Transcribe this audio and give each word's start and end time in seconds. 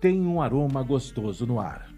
tem 0.00 0.20
um 0.20 0.40
aroma 0.40 0.82
gostoso 0.82 1.46
no 1.46 1.58
ar. 1.58 1.88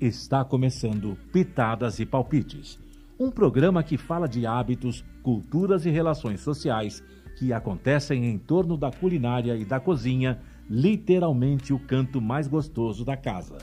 Está 0.00 0.44
começando 0.44 1.16
Pitadas 1.32 1.98
e 2.00 2.06
Palpites, 2.06 2.78
um 3.18 3.30
programa 3.30 3.82
que 3.82 3.96
fala 3.96 4.26
de 4.26 4.46
hábitos, 4.46 5.04
culturas 5.22 5.86
e 5.86 5.90
relações 5.90 6.40
sociais 6.40 7.02
que 7.38 7.52
acontecem 7.52 8.26
em 8.26 8.38
torno 8.38 8.76
da 8.76 8.90
culinária 8.90 9.56
e 9.56 9.64
da 9.64 9.78
cozinha, 9.78 10.40
literalmente 10.68 11.72
o 11.72 11.78
canto 11.78 12.20
mais 12.20 12.48
gostoso 12.48 13.04
da 13.04 13.16
casa. 13.16 13.58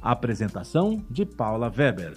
Apresentação 0.00 1.04
de 1.10 1.24
Paula 1.24 1.72
Weber. 1.74 2.16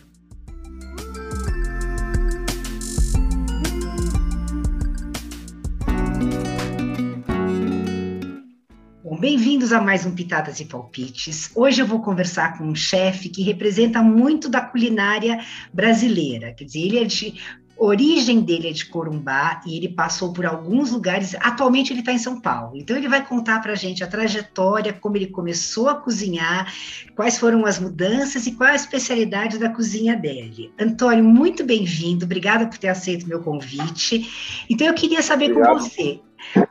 Bem-vindos 9.19 9.73
a 9.73 9.81
mais 9.81 10.05
um 10.05 10.13
Pitadas 10.13 10.59
e 10.59 10.65
Palpites. 10.65 11.49
Hoje 11.55 11.81
eu 11.81 11.87
vou 11.87 12.01
conversar 12.01 12.55
com 12.55 12.65
um 12.65 12.75
chefe 12.75 13.29
que 13.29 13.41
representa 13.41 14.03
muito 14.03 14.47
da 14.47 14.61
culinária 14.61 15.43
brasileira. 15.73 16.53
Quer 16.53 16.65
dizer, 16.65 16.79
ele 16.81 16.99
é 16.99 17.03
de 17.03 17.33
origem 17.75 18.41
dele 18.41 18.69
é 18.69 18.71
de 18.71 18.85
Corumbá 18.85 19.61
e 19.65 19.75
ele 19.75 19.89
passou 19.89 20.33
por 20.33 20.45
alguns 20.45 20.91
lugares. 20.91 21.35
Atualmente 21.39 21.91
ele 21.91 22.01
está 22.01 22.11
em 22.11 22.19
São 22.19 22.39
Paulo. 22.39 22.77
Então 22.77 22.95
ele 22.95 23.07
vai 23.07 23.25
contar 23.25 23.59
para 23.59 23.71
a 23.71 23.75
gente 23.75 24.03
a 24.03 24.07
trajetória, 24.07 24.93
como 24.93 25.17
ele 25.17 25.27
começou 25.27 25.89
a 25.89 25.95
cozinhar, 25.95 26.71
quais 27.15 27.39
foram 27.39 27.65
as 27.65 27.79
mudanças 27.79 28.45
e 28.45 28.51
qual 28.51 28.69
a 28.69 28.75
especialidade 28.75 29.57
da 29.57 29.69
cozinha 29.69 30.15
dele. 30.15 30.71
Antônio, 30.79 31.23
muito 31.23 31.63
bem-vindo. 31.63 32.25
Obrigada 32.25 32.67
por 32.67 32.77
ter 32.77 32.89
aceito 32.89 33.27
meu 33.27 33.41
convite. 33.41 34.29
Então 34.69 34.85
eu 34.85 34.93
queria 34.93 35.23
saber 35.23 35.51
Obrigado. 35.51 35.73
com 35.73 35.79
você. 35.79 36.19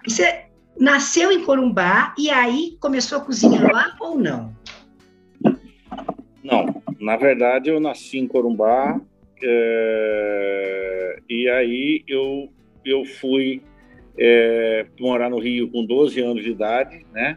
Você 0.07 0.46
nasceu 0.79 1.33
em 1.33 1.45
Corumbá 1.45 2.15
e 2.19 2.31
aí 2.31 2.77
começou 2.81 3.19
a 3.19 3.21
cozinhar 3.21 3.73
lá 3.73 3.97
ou 4.01 4.19
não? 4.19 4.55
Não, 6.43 6.83
na 7.01 7.17
verdade 7.17 7.71
eu 7.71 7.81
nasci 7.81 8.19
em 8.19 8.29
Corumbá 8.29 9.01
é, 9.43 11.19
e 11.29 11.49
aí 11.49 12.05
eu, 12.07 12.49
eu 12.85 13.05
fui 13.05 13.63
é, 14.19 14.87
morar 15.01 15.29
no 15.29 15.39
Rio 15.39 15.71
com 15.71 15.85
12 15.85 16.21
anos 16.21 16.45
de 16.45 16.51
idade, 16.51 17.05
né? 17.13 17.37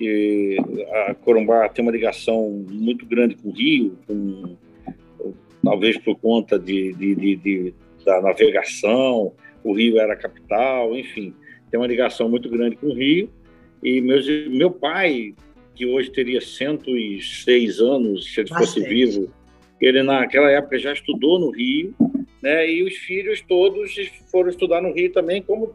E 0.00 0.56
a 1.06 1.14
Corumbá 1.14 1.68
tem 1.68 1.84
uma 1.84 1.92
ligação 1.92 2.64
muito 2.68 3.06
grande 3.06 3.36
com 3.36 3.48
o 3.48 3.52
Rio, 3.52 3.96
com, 4.06 4.56
talvez 5.62 5.96
por 5.98 6.16
conta 6.16 6.58
de, 6.58 6.92
de, 6.94 7.14
de, 7.14 7.36
de 7.36 7.74
da 8.04 8.20
navegação, 8.20 9.32
o 9.62 9.72
Rio 9.72 9.98
era 9.98 10.12
a 10.12 10.16
capital, 10.16 10.94
enfim 10.94 11.34
tem 11.74 11.80
uma 11.80 11.88
ligação 11.88 12.28
muito 12.28 12.48
grande 12.48 12.76
com 12.76 12.86
o 12.86 12.94
Rio. 12.94 13.28
E 13.82 14.00
meus, 14.00 14.28
meu 14.48 14.70
pai, 14.70 15.34
que 15.74 15.84
hoje 15.84 16.08
teria 16.08 16.40
106 16.40 17.80
anos, 17.80 18.32
se 18.32 18.42
ele 18.42 18.50
Bastante. 18.50 18.68
fosse 18.68 18.88
vivo, 18.88 19.28
ele 19.80 20.00
naquela 20.04 20.48
época 20.52 20.78
já 20.78 20.92
estudou 20.92 21.40
no 21.40 21.50
Rio, 21.50 21.92
né? 22.40 22.70
E 22.70 22.84
os 22.84 22.94
filhos 22.98 23.40
todos 23.40 23.92
foram 24.30 24.50
estudar 24.50 24.80
no 24.80 24.94
Rio 24.94 25.12
também, 25.12 25.42
como 25.42 25.74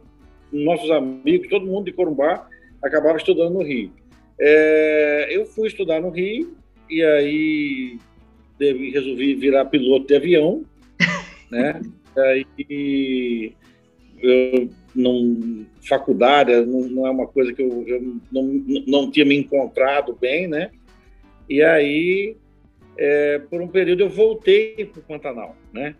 nossos 0.50 0.90
amigos, 0.90 1.48
todo 1.48 1.66
mundo 1.66 1.84
de 1.84 1.92
Corumbá 1.92 2.48
acabava 2.82 3.18
estudando 3.18 3.52
no 3.52 3.62
Rio. 3.62 3.92
É, 4.40 5.28
eu 5.30 5.44
fui 5.44 5.68
estudar 5.68 6.00
no 6.00 6.08
Rio 6.08 6.56
e 6.88 7.02
aí 7.02 7.98
resolvi 8.58 9.34
virar 9.34 9.66
piloto 9.66 10.06
de 10.06 10.16
avião, 10.16 10.64
né? 11.52 11.78
Aí 12.16 13.52
eu 14.22 14.70
não, 14.94 15.66
faculdade 15.88 16.52
não, 16.66 16.80
não, 16.88 17.06
é 17.06 17.10
uma 17.10 17.26
coisa 17.26 17.52
que 17.52 17.62
eu, 17.62 17.84
eu 17.86 18.16
não, 18.30 18.42
não 18.86 19.10
tinha 19.10 19.24
me 19.24 19.36
encontrado 19.36 20.16
bem, 20.20 20.48
né? 20.48 20.70
E 21.48 21.62
aí, 21.62 22.36
é, 22.96 23.38
por 23.38 23.60
um 23.60 23.68
período, 23.68 24.02
eu 24.02 24.08
voltei 24.08 24.84
para 24.84 25.00
o 25.00 25.02
Pantanal, 25.02 25.56
né? 25.72 25.94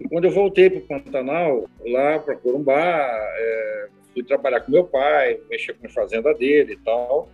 E 0.00 0.08
quando 0.08 0.24
eu 0.24 0.30
voltei 0.30 0.70
para 0.70 0.78
o 0.78 1.02
Pantanal, 1.02 1.68
lá 1.84 2.18
para 2.18 2.36
Corumbá, 2.36 3.08
é, 3.36 3.88
fui 4.14 4.22
trabalhar 4.22 4.60
com 4.60 4.72
meu 4.72 4.84
pai, 4.84 5.38
mexer 5.50 5.74
com 5.74 5.86
a 5.86 5.90
fazenda 5.90 6.32
dele 6.32 6.72
e 6.72 6.76
tal. 6.78 7.28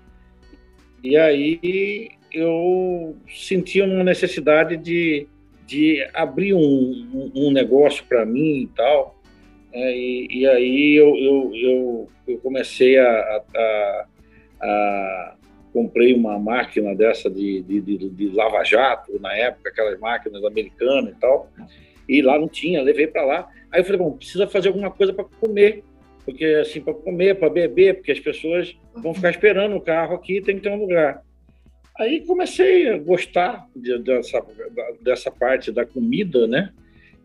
E 1.03 1.17
aí 1.17 2.11
eu 2.33 3.17
senti 3.29 3.81
uma 3.81 4.03
necessidade 4.03 4.77
de, 4.77 5.29
de 5.67 6.07
abrir 6.13 6.55
um, 6.55 7.31
um 7.35 7.51
negócio 7.53 8.05
para 8.09 8.27
mim 8.27 8.63
e 8.63 8.67
tal. 8.69 9.16
É, 9.77 9.95
e, 9.95 10.27
e, 10.31 10.47
aí 10.47 10.95
eu, 10.95 11.15
eu, 11.17 11.51
eu, 11.55 12.09
eu 12.27 12.39
comecei 12.39 12.99
a, 12.99 13.43
a, 13.55 14.07
a, 14.63 15.37
comprei 15.71 16.15
uma 16.15 16.39
máquina 16.39 16.95
dessa 16.95 17.29
de, 17.29 17.61
de, 17.61 17.83
de, 17.83 18.09
de 18.09 18.29
lava-jato, 18.31 19.21
na 19.21 19.35
época, 19.35 19.69
aquelas 19.69 20.01
máquinas 20.01 20.43
americanas 20.43 21.13
e 21.15 21.21
tal, 21.21 21.51
e 22.09 22.23
lá 22.23 22.39
não 22.39 22.49
tinha, 22.49 22.81
levei 22.81 23.07
para 23.07 23.27
lá. 23.27 23.51
Aí 23.71 23.81
eu 23.81 23.85
falei, 23.85 23.99
bom, 23.99 24.13
precisa 24.13 24.47
fazer 24.47 24.69
alguma 24.69 24.91
coisa 24.91 25.13
para 25.13 25.27
comer, 25.27 25.85
porque 26.25 26.47
assim, 26.47 26.81
para 26.81 26.95
comer, 26.95 27.35
para 27.35 27.51
beber, 27.51 27.97
porque 27.97 28.13
as 28.13 28.21
pessoas 28.21 28.75
vão 28.95 29.13
ficar 29.13 29.29
esperando 29.29 29.77
o 29.77 29.81
carro 29.81 30.15
aqui, 30.15 30.41
tem 30.41 30.57
que 30.57 30.63
ter 30.63 30.71
um 30.71 30.81
lugar. 30.81 31.23
Aí 31.99 32.25
comecei 32.25 32.89
a 32.89 32.97
gostar 32.97 33.67
de, 33.77 33.99
dessa, 33.99 34.43
dessa 35.03 35.31
parte 35.31 35.71
da 35.71 35.85
comida, 35.85 36.47
né? 36.47 36.73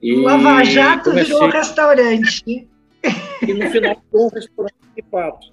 E 0.02 0.16
Lava 0.16 0.64
Jato 0.64 1.12
comecei... 1.12 1.34
virou 1.34 1.50
restaurante. 1.50 2.68
E 3.48 3.54
no 3.54 3.70
final 3.70 4.02
foi 4.12 4.22
um 4.22 4.28
restaurante 4.30 4.76
de 4.96 5.04
fato. 5.10 5.48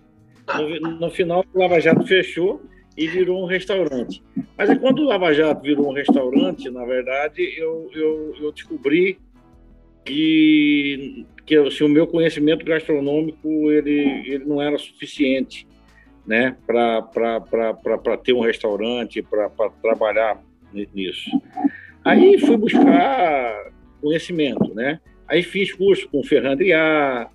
No, 0.57 0.91
no, 1.01 1.11
final 1.11 1.45
o 1.53 1.59
Lava 1.59 1.81
Jato 1.81 2.07
fechou 2.07 2.63
e 2.97 3.07
virou 3.07 3.43
um 3.43 3.47
restaurante. 3.47 4.23
Mas 4.57 4.71
é 4.71 4.77
quando 4.77 5.01
o 5.01 5.05
Lava 5.05 5.33
Jato 5.33 5.63
virou 5.63 5.91
um 5.91 5.93
restaurante, 5.93 6.71
na 6.71 6.85
verdade, 6.85 7.43
eu, 7.59 7.91
eu, 7.95 8.35
eu 8.41 8.53
descobri 8.53 9.19
que, 10.05 11.27
que 11.45 11.57
assim, 11.57 11.85
o 11.85 11.89
meu 11.89 12.07
conhecimento 12.07 12.65
gastronômico 12.65 13.71
ele, 13.71 14.25
ele 14.27 14.45
não 14.47 14.61
era 14.61 14.79
suficiente 14.79 15.67
né, 16.27 16.57
para 16.67 17.03
ter 18.23 18.33
um 18.33 18.41
restaurante, 18.41 19.23
para 19.23 19.51
trabalhar 19.83 20.43
nisso. 20.73 21.31
Aí 22.05 22.39
fui 22.39 22.57
buscar 22.57 23.73
conhecimento, 24.01 24.75
né? 24.75 25.01
Aí 25.27 25.43
fiz 25.43 25.73
curso 25.73 26.09
com 26.09 26.21
o 26.21 26.25
Ferrando 26.25 26.63
Iá, 26.63 27.31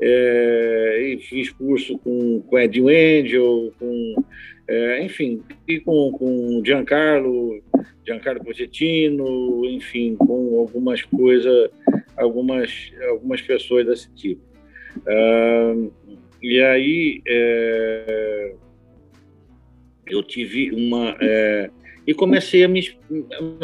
é, 0.00 1.16
fiz 1.20 1.50
curso 1.50 1.98
com, 1.98 2.40
com 2.42 2.58
Edinho 2.58 2.88
Angel, 2.88 3.72
com, 3.78 4.24
é, 4.68 5.02
enfim, 5.02 5.42
e 5.66 5.80
com, 5.80 6.12
com 6.12 6.62
Giancarlo, 6.64 7.62
Giancarlo 8.06 8.44
Pochettino, 8.44 9.64
enfim, 9.64 10.14
com 10.16 10.60
algumas 10.60 11.02
coisas, 11.02 11.70
algumas, 12.16 12.92
algumas 13.08 13.42
pessoas 13.42 13.86
desse 13.86 14.10
tipo. 14.14 14.42
Uh, 14.98 15.92
e 16.42 16.60
aí 16.60 17.20
é, 17.26 18.54
eu 20.06 20.22
tive 20.22 20.70
uma. 20.72 21.16
É, 21.20 21.70
e 22.06 22.14
comecei 22.14 22.64
a, 22.64 22.68
me, 22.68 22.80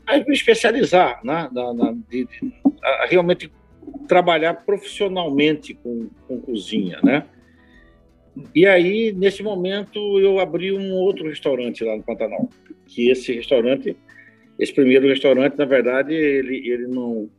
a 0.08 0.18
me 0.18 0.34
especializar, 0.34 1.20
né? 1.24 1.50
na, 1.52 1.74
na 1.74 1.96
de, 2.10 2.28
a 2.84 3.06
realmente 3.08 3.52
trabalhar 4.08 4.66
profissionalmente 4.66 5.74
com, 5.76 6.10
com 6.28 6.40
cozinha, 6.42 7.00
né? 7.04 7.26
E 8.56 8.66
aí, 8.66 9.12
nesse 9.12 9.44
momento, 9.44 10.20
eu 10.20 10.40
abri 10.40 10.72
um 10.72 10.94
outro 10.94 11.28
restaurante 11.28 11.84
lá 11.84 11.96
no 11.96 12.04
Pantanal, 12.04 12.50
que 12.86 13.10
esse 13.10 13.34
restaurante, 13.34 13.96
esse 14.58 14.74
primeiro 14.74 15.08
restaurante, 15.08 15.58
na 15.58 15.66
verdade, 15.66 16.14
ele, 16.14 16.70
ele 16.70 16.88
não, 16.88 17.30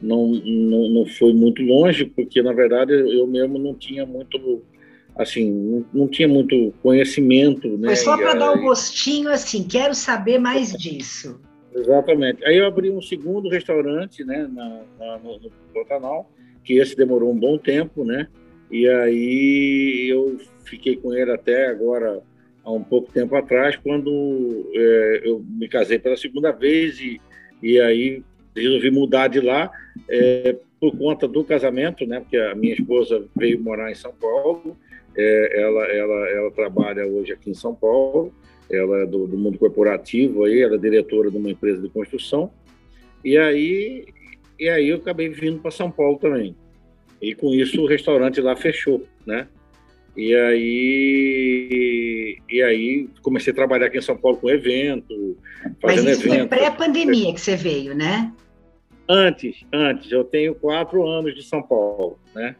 não, 0.00 0.28
não, 0.28 0.88
não 0.88 1.06
foi 1.06 1.32
muito 1.32 1.62
longe, 1.62 2.06
porque, 2.06 2.42
na 2.42 2.52
verdade, 2.52 2.92
eu 2.92 3.26
mesmo 3.26 3.58
não 3.58 3.74
tinha 3.74 4.06
muito 4.06 4.62
assim, 5.18 5.50
não, 5.50 5.84
não 5.92 6.08
tinha 6.08 6.28
muito 6.28 6.72
conhecimento. 6.82 7.68
Né? 7.78 7.88
Foi 7.88 7.96
só 7.96 8.16
para 8.16 8.34
dar 8.34 8.52
um 8.52 8.60
gostinho, 8.60 9.30
assim, 9.30 9.66
quero 9.66 9.94
saber 9.94 10.38
mais 10.38 10.72
disso. 10.72 11.40
Exatamente. 11.74 12.44
Aí 12.44 12.56
eu 12.56 12.66
abri 12.66 12.90
um 12.90 13.02
segundo 13.02 13.48
restaurante, 13.48 14.24
né, 14.24 14.48
na, 14.50 14.82
na, 14.98 15.18
no, 15.18 15.38
no 15.38 15.50
Pantanal, 15.74 16.30
que 16.64 16.78
esse 16.78 16.96
demorou 16.96 17.30
um 17.30 17.38
bom 17.38 17.58
tempo, 17.58 18.04
né, 18.04 18.28
e 18.70 18.88
aí 18.88 20.08
eu 20.10 20.38
fiquei 20.64 20.96
com 20.96 21.14
ele 21.14 21.30
até 21.30 21.68
agora, 21.68 22.22
há 22.64 22.72
um 22.72 22.82
pouco 22.82 23.12
tempo 23.12 23.36
atrás, 23.36 23.76
quando 23.76 24.70
é, 24.74 25.22
eu 25.24 25.44
me 25.46 25.68
casei 25.68 25.98
pela 25.98 26.16
segunda 26.16 26.50
vez 26.50 26.98
e, 26.98 27.20
e 27.62 27.78
aí 27.78 28.22
resolvi 28.54 28.90
mudar 28.90 29.28
de 29.28 29.40
lá 29.40 29.70
é, 30.08 30.56
por 30.80 30.96
conta 30.96 31.28
do 31.28 31.44
casamento, 31.44 32.06
né, 32.06 32.20
porque 32.20 32.38
a 32.38 32.54
minha 32.54 32.74
esposa 32.74 33.22
veio 33.36 33.62
morar 33.62 33.90
em 33.90 33.94
São 33.94 34.12
Paulo 34.12 34.76
é, 35.16 35.60
ela, 35.62 35.84
ela, 35.86 36.28
ela 36.30 36.50
trabalha 36.50 37.06
hoje 37.06 37.32
aqui 37.32 37.50
em 37.50 37.54
São 37.54 37.74
Paulo, 37.74 38.32
ela 38.70 39.02
é 39.02 39.06
do, 39.06 39.26
do, 39.26 39.36
mundo 39.36 39.58
corporativo, 39.58 40.44
aí, 40.44 40.60
ela 40.60 40.74
é 40.74 40.78
diretora 40.78 41.30
de 41.30 41.36
uma 41.36 41.50
empresa 41.50 41.80
de 41.80 41.88
construção. 41.88 42.50
E 43.24 43.38
aí 43.38 44.04
e 44.58 44.68
aí 44.68 44.88
eu 44.88 44.96
acabei 44.96 45.28
vindo 45.28 45.60
para 45.60 45.70
São 45.70 45.90
Paulo 45.90 46.18
também. 46.18 46.56
E 47.20 47.34
com 47.34 47.54
isso 47.54 47.82
o 47.82 47.86
restaurante 47.86 48.40
lá 48.40 48.56
fechou, 48.56 49.02
né? 49.26 49.46
E 50.16 50.34
aí, 50.34 51.58
e 52.48 52.62
aí 52.62 53.08
comecei 53.20 53.52
a 53.52 53.56
trabalhar 53.56 53.86
aqui 53.86 53.98
em 53.98 54.02
São 54.02 54.16
Paulo 54.16 54.38
com 54.38 54.48
evento, 54.48 55.36
fazendo 55.80 56.04
Mas 56.04 56.18
isso 56.18 56.26
evento. 56.26 56.48
foi 56.48 56.58
pré-pandemia 56.58 57.34
que 57.34 57.40
você 57.40 57.54
veio, 57.54 57.94
né? 57.94 58.32
Antes, 59.08 59.62
antes. 59.72 60.10
Eu 60.10 60.24
tenho 60.24 60.54
quatro 60.54 61.06
anos 61.06 61.34
de 61.34 61.42
São 61.42 61.62
Paulo, 61.62 62.18
né? 62.34 62.56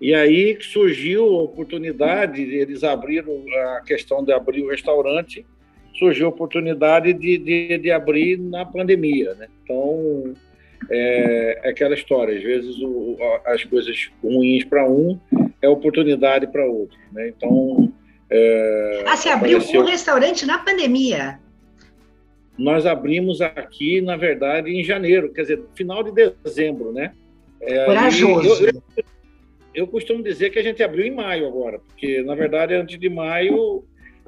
E 0.00 0.14
aí 0.14 0.58
surgiu 0.60 1.24
a 1.24 1.42
oportunidade, 1.42 2.42
eles 2.42 2.84
abriram 2.84 3.42
a 3.76 3.80
questão 3.80 4.22
de 4.22 4.32
abrir 4.32 4.62
o 4.62 4.68
restaurante, 4.68 5.44
surgiu 5.98 6.26
a 6.26 6.28
oportunidade 6.28 7.12
de, 7.14 7.38
de, 7.38 7.78
de 7.78 7.90
abrir 7.90 8.38
na 8.38 8.66
pandemia, 8.66 9.34
né? 9.34 9.48
Então, 9.62 10.34
é, 10.90 11.60
é 11.64 11.70
aquela 11.70 11.94
história, 11.94 12.36
às 12.36 12.42
vezes 12.42 12.76
o, 12.80 13.16
as 13.46 13.64
coisas 13.64 14.10
ruins 14.22 14.64
para 14.64 14.86
um 14.88 15.18
é 15.62 15.68
oportunidade 15.68 16.46
para 16.46 16.64
outro, 16.66 16.98
né? 17.12 17.28
Então... 17.28 17.92
É, 18.28 19.04
ah, 19.06 19.16
você 19.16 19.28
abriu 19.28 19.56
apareceu... 19.56 19.80
um 19.82 19.86
restaurante 19.86 20.44
na 20.44 20.58
pandemia? 20.58 21.38
Nós 22.58 22.84
abrimos 22.84 23.40
aqui, 23.40 24.00
na 24.00 24.16
verdade, 24.16 24.70
em 24.70 24.82
janeiro, 24.82 25.32
quer 25.32 25.42
dizer, 25.42 25.62
final 25.74 26.02
de 26.02 26.12
dezembro, 26.12 26.92
né? 26.92 27.12
É, 27.60 27.84
Corajoso. 27.84 28.66
Eu, 28.66 28.72
eu, 28.96 29.04
eu 29.76 29.86
costumo 29.86 30.22
dizer 30.22 30.50
que 30.50 30.58
a 30.58 30.62
gente 30.62 30.82
abriu 30.82 31.04
em 31.04 31.14
maio 31.14 31.46
agora, 31.46 31.78
porque, 31.78 32.22
na 32.22 32.34
verdade, 32.34 32.74
antes 32.74 32.98
de 32.98 33.08
maio 33.10 33.84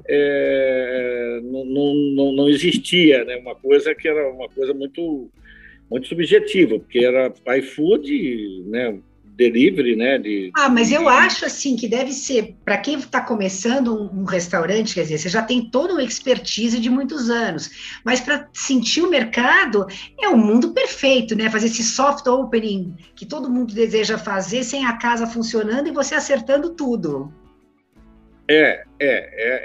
é, 0.07 1.39
não, 1.43 1.65
não, 1.65 2.31
não, 2.33 2.49
existia 2.49 3.25
né? 3.25 3.35
uma 3.37 3.55
coisa 3.55 3.95
que 3.95 4.07
era 4.07 4.31
uma 4.31 4.47
coisa 4.47 4.75
muito, 4.75 5.27
muito 5.89 6.07
subjetiva, 6.07 6.79
porque 6.79 6.99
era 6.99 7.33
iFood, 7.57 8.63
né? 8.67 8.99
Delivery, 9.39 9.95
né? 9.95 10.17
De, 10.17 10.51
ah, 10.53 10.67
mas 10.67 10.91
eu 10.91 11.07
acho 11.07 11.45
assim 11.45 11.77
que 11.77 11.87
deve 11.87 12.11
ser 12.11 12.55
para 12.65 12.77
quem 12.77 12.99
está 12.99 13.21
começando 13.21 13.95
um, 13.95 14.21
um, 14.21 14.23
restaurante, 14.25 14.93
quer 14.93 15.03
dizer, 15.03 15.17
você 15.17 15.29
já 15.29 15.41
tem 15.41 15.69
toda 15.69 15.93
uma 15.93 16.03
expertise 16.03 16.77
de 16.77 16.89
muitos 16.89 17.29
anos, 17.29 18.01
mas 18.03 18.19
para 18.19 18.49
sentir 18.53 19.01
o 19.01 19.09
mercado 19.09 19.87
é 20.21 20.27
o 20.27 20.33
um 20.33 20.37
mundo 20.37 20.73
perfeito, 20.73 21.35
né? 21.35 21.49
Fazer 21.49 21.67
esse 21.67 21.83
soft 21.83 22.27
opening 22.27 22.93
que 23.15 23.25
todo 23.25 23.49
mundo 23.49 23.73
deseja 23.73 24.17
fazer 24.17 24.63
sem 24.63 24.85
a 24.85 24.97
casa 24.97 25.25
funcionando 25.25 25.87
e 25.87 25.91
você 25.91 26.15
acertando 26.15 26.71
tudo. 26.71 27.31
É, 28.45 28.83
é, 28.99 29.07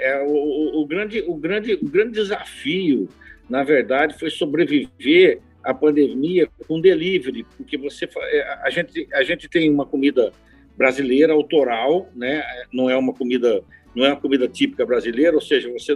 é, 0.05 0.11
é 0.11 0.23
o, 0.23 0.81
o, 0.81 0.87
grande, 0.87 1.21
o 1.27 1.35
grande, 1.35 1.73
o 1.73 1.89
grande 1.89 2.13
desafio, 2.13 3.09
na 3.49 3.63
verdade, 3.63 4.17
foi 4.17 4.29
sobreviver 4.29 5.41
a 5.65 5.73
pandemia 5.73 6.47
com 6.67 6.79
delivery, 6.79 7.45
porque 7.57 7.77
você 7.77 8.07
é, 8.17 8.59
a 8.63 8.69
gente 8.69 9.07
a 9.13 9.23
gente 9.23 9.49
tem 9.49 9.69
uma 9.69 9.85
comida 9.85 10.31
brasileira 10.77 11.33
autoral, 11.33 12.07
né? 12.15 12.43
Não 12.71 12.89
é 12.89 12.95
uma 12.95 13.13
comida 13.13 13.63
não 13.95 14.05
é 14.05 14.09
uma 14.09 14.21
comida 14.21 14.47
típica 14.47 14.85
brasileira, 14.85 15.35
ou 15.35 15.41
seja, 15.41 15.71
você 15.71 15.93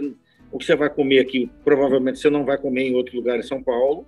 o 0.52 0.58
que 0.58 0.64
você 0.64 0.74
vai 0.74 0.90
comer 0.90 1.20
aqui 1.20 1.50
provavelmente 1.64 2.18
você 2.18 2.28
não 2.28 2.44
vai 2.44 2.58
comer 2.58 2.82
em 2.82 2.94
outro 2.94 3.16
lugar 3.16 3.38
em 3.38 3.42
São 3.42 3.62
Paulo, 3.62 4.04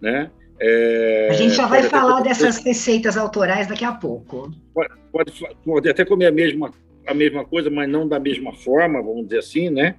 né? 0.00 0.30
É, 0.62 1.28
a 1.30 1.32
gente 1.32 1.54
já 1.54 1.66
vai 1.66 1.82
falar 1.84 2.20
dessas 2.20 2.62
receitas 2.62 3.16
autorais 3.16 3.66
daqui 3.66 3.84
a 3.84 3.92
pouco. 3.92 4.52
Pode, 4.74 4.90
pode, 5.10 5.32
pode 5.64 5.88
até 5.88 6.04
comer 6.04 6.26
a 6.26 6.32
mesma 6.32 6.70
a 7.06 7.14
mesma 7.14 7.44
coisa, 7.44 7.70
mas 7.70 7.88
não 7.88 8.06
da 8.06 8.20
mesma 8.20 8.52
forma, 8.52 9.02
vamos 9.02 9.24
dizer 9.24 9.38
assim, 9.38 9.70
né? 9.70 9.96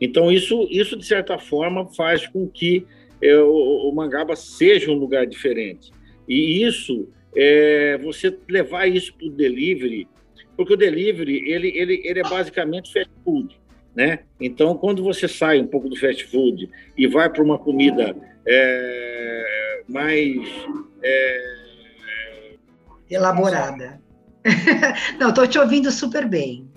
Então 0.00 0.32
isso 0.32 0.66
isso 0.70 0.96
de 0.96 1.06
certa 1.06 1.38
forma 1.38 1.86
faz 1.94 2.26
com 2.26 2.48
que 2.48 2.86
é, 3.22 3.36
o, 3.38 3.88
o, 3.88 3.94
Mangaba 3.94 4.34
seja 4.34 4.90
um 4.90 4.94
lugar 4.94 5.26
diferente. 5.26 5.92
E 6.28 6.64
isso, 6.64 7.08
é, 7.36 7.98
você 7.98 8.36
levar 8.48 8.86
isso 8.86 9.14
para 9.14 9.26
o 9.26 9.30
delivery, 9.30 10.08
porque 10.56 10.74
o 10.74 10.76
delivery 10.76 11.50
ele, 11.50 11.68
ele, 11.76 12.02
ele 12.04 12.20
é 12.20 12.22
basicamente 12.22 12.92
fast 12.92 13.10
food. 13.24 13.60
Né? 13.94 14.20
Então, 14.40 14.76
quando 14.76 15.02
você 15.02 15.28
sai 15.28 15.60
um 15.60 15.66
pouco 15.66 15.88
do 15.88 15.96
fast 15.96 16.24
food 16.26 16.68
e 16.96 17.06
vai 17.06 17.28
para 17.28 17.42
uma 17.42 17.58
comida 17.58 18.16
é, 18.46 19.82
mais 19.86 20.38
é, 21.02 21.62
elaborada. 23.10 24.00
Não, 25.20 25.28
estou 25.28 25.46
te 25.46 25.58
ouvindo 25.58 25.90
super 25.90 26.26
bem. 26.26 26.68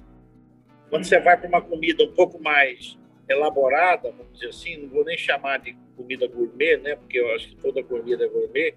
Quando 0.89 1.05
você 1.05 1.19
vai 1.19 1.37
para 1.37 1.47
uma 1.47 1.61
comida 1.61 2.03
um 2.03 2.11
pouco 2.11 2.41
mais 2.41 2.97
elaborada, 3.29 4.11
vamos 4.11 4.33
dizer 4.33 4.49
assim, 4.49 4.77
não 4.77 4.89
vou 4.89 5.03
nem 5.03 5.17
chamar 5.17 5.59
de 5.59 5.75
comida 5.95 6.27
gourmet, 6.27 6.77
né? 6.77 6.95
Porque 6.95 7.19
eu 7.19 7.33
acho 7.33 7.49
que 7.49 7.55
toda 7.55 7.83
comida 7.83 8.25
é 8.25 8.27
gourmet, 8.27 8.75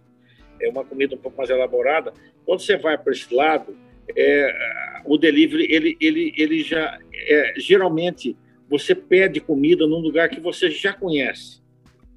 é 0.60 0.68
uma 0.68 0.84
comida 0.84 1.14
um 1.14 1.18
pouco 1.18 1.36
mais 1.36 1.50
elaborada. 1.50 2.12
Quando 2.44 2.60
você 2.60 2.76
vai 2.76 2.96
para 2.96 3.12
esse 3.12 3.32
lado, 3.34 3.76
é, 4.16 5.02
o 5.04 5.16
delivery, 5.18 5.66
ele, 5.70 5.96
ele, 6.00 6.32
ele 6.36 6.62
já, 6.62 6.98
é, 7.12 7.54
geralmente, 7.56 8.36
você 8.68 8.94
pede 8.94 9.40
comida 9.40 9.86
num 9.86 9.98
lugar 9.98 10.28
que 10.28 10.40
você 10.40 10.70
já 10.70 10.92
conhece, 10.92 11.62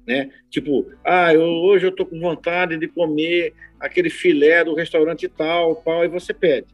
né? 0.06 0.30
Tipo, 0.50 0.90
ah, 1.04 1.32
eu, 1.32 1.42
hoje 1.42 1.86
eu 1.86 1.90
estou 1.90 2.06
com 2.06 2.18
vontade 2.18 2.76
de 2.78 2.88
comer 2.88 3.54
aquele 3.78 4.10
filé 4.10 4.64
do 4.64 4.74
restaurante 4.74 5.28
tal, 5.28 5.76
tal, 5.76 6.04
e 6.04 6.08
você 6.08 6.32
pede. 6.32 6.68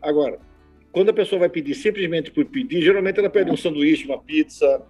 Agora, 0.00 0.38
quando 0.92 1.10
a 1.10 1.14
pessoa 1.14 1.40
vai 1.40 1.48
pedir 1.48 1.74
simplesmente 1.74 2.30
por 2.30 2.44
pedir, 2.44 2.82
geralmente 2.82 3.18
ela 3.18 3.30
pede 3.30 3.50
um 3.50 3.56
sanduíche, 3.56 4.06
uma 4.06 4.20
pizza, 4.20 4.82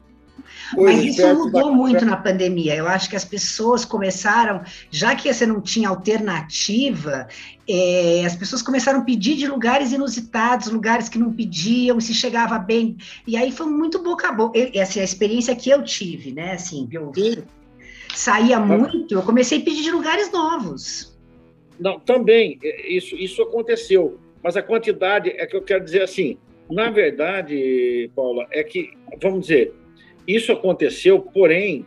mas 0.76 1.02
isso 1.02 1.34
mudou 1.34 1.70
da... 1.70 1.72
muito 1.72 2.04
na 2.04 2.16
pandemia. 2.16 2.74
Eu 2.74 2.86
acho 2.86 3.08
que 3.08 3.16
as 3.16 3.24
pessoas 3.24 3.84
começaram, 3.84 4.62
já 4.90 5.14
que 5.14 5.32
você 5.32 5.46
não 5.46 5.60
tinha 5.60 5.88
alternativa, 5.88 7.28
é, 7.68 8.24
as 8.24 8.34
pessoas 8.34 8.62
começaram 8.62 9.00
a 9.00 9.04
pedir 9.04 9.36
de 9.36 9.46
lugares 9.46 9.92
inusitados, 9.92 10.68
lugares 10.68 11.08
que 11.08 11.18
não 11.18 11.32
pediam, 11.32 12.00
se 12.00 12.12
chegava 12.12 12.58
bem. 12.58 12.96
E 13.26 13.36
aí 13.36 13.52
foi 13.52 13.66
muito 13.66 14.02
boca 14.02 14.28
a 14.28 14.32
boca. 14.32 14.58
Essa 14.74 14.98
é 14.98 15.02
a 15.02 15.04
experiência 15.04 15.54
que 15.54 15.70
eu 15.70 15.82
tive, 15.84 16.32
né? 16.32 16.52
Assim, 16.52 16.88
eu 16.90 17.12
saía 18.14 18.58
muito, 18.58 19.14
eu 19.14 19.22
comecei 19.22 19.58
a 19.58 19.62
pedir 19.62 19.82
de 19.82 19.90
lugares 19.90 20.30
novos. 20.32 21.16
Não, 21.78 21.98
também, 21.98 22.58
é, 22.62 22.92
isso, 22.92 23.14
isso 23.16 23.40
aconteceu. 23.42 24.18
Mas 24.42 24.56
a 24.56 24.62
quantidade 24.62 25.30
é 25.30 25.46
que 25.46 25.56
eu 25.56 25.62
quero 25.62 25.84
dizer 25.84 26.02
assim. 26.02 26.38
Na 26.70 26.88
verdade, 26.88 28.10
Paula, 28.14 28.46
é 28.52 28.62
que, 28.62 28.92
vamos 29.20 29.42
dizer, 29.42 29.74
isso 30.26 30.52
aconteceu, 30.52 31.20
porém, 31.20 31.86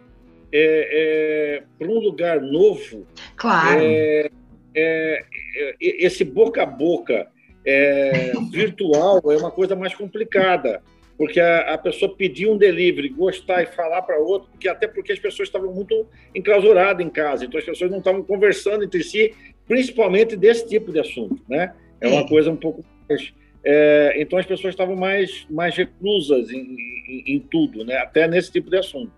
é, 0.52 1.60
é, 1.62 1.64
para 1.78 1.88
um 1.88 2.00
lugar 2.00 2.40
novo. 2.42 3.08
Claro. 3.36 3.80
É, 3.82 4.30
é, 4.76 5.24
é 5.56 5.76
esse 5.80 6.24
boca 6.24 6.64
a 6.64 6.66
boca 6.66 7.28
é, 7.66 8.32
virtual 8.52 9.22
é 9.32 9.38
uma 9.38 9.52
coisa 9.52 9.76
mais 9.76 9.96
complicada, 9.96 10.82
porque 11.18 11.40
a, 11.40 11.74
a, 11.74 11.78
pessoa 11.78 12.16
pedir 12.16 12.48
um 12.48 12.58
delivery, 12.58 13.10
gostar 13.10 13.64
e 13.64 13.68
falar 13.68 14.02
para 14.04 14.20
outro, 14.20 14.50
porque 14.52 14.68
até 14.68 14.88
porque 14.88 15.12
as 15.12 15.20
pessoas 15.20 15.48
estavam 15.48 15.74
muito 15.74 16.06
enclausuradas 16.36 17.06
em 17.06 17.10
casa, 17.10 17.46
então 17.46 17.60
as 17.60 17.66
pessoas 17.66 17.90
não 17.90 18.00
estavam 18.00 18.24
conversando 18.24 18.84
entre 18.84 19.04
si, 19.04 19.34
principalmente 19.68 20.36
desse 20.36 20.68
tipo 20.68 20.92
de 20.92 21.00
assunto, 21.00 21.42
né? 21.48 21.74
É 22.02 22.08
uma 22.08 22.28
coisa 22.28 22.52
um 22.52 22.56
pouco 22.56 22.84
mais 23.08 23.34
é, 23.64 24.16
então 24.18 24.38
as 24.38 24.46
pessoas 24.46 24.74
estavam 24.74 24.96
mais, 24.96 25.46
mais 25.50 25.76
reclusas 25.76 26.50
em, 26.52 26.76
em, 27.08 27.24
em, 27.36 27.40
tudo, 27.40 27.86
né? 27.86 27.98
até 27.98 28.28
nesse 28.28 28.52
tipo 28.52 28.70
de 28.70 28.78
assunto. 28.78 29.12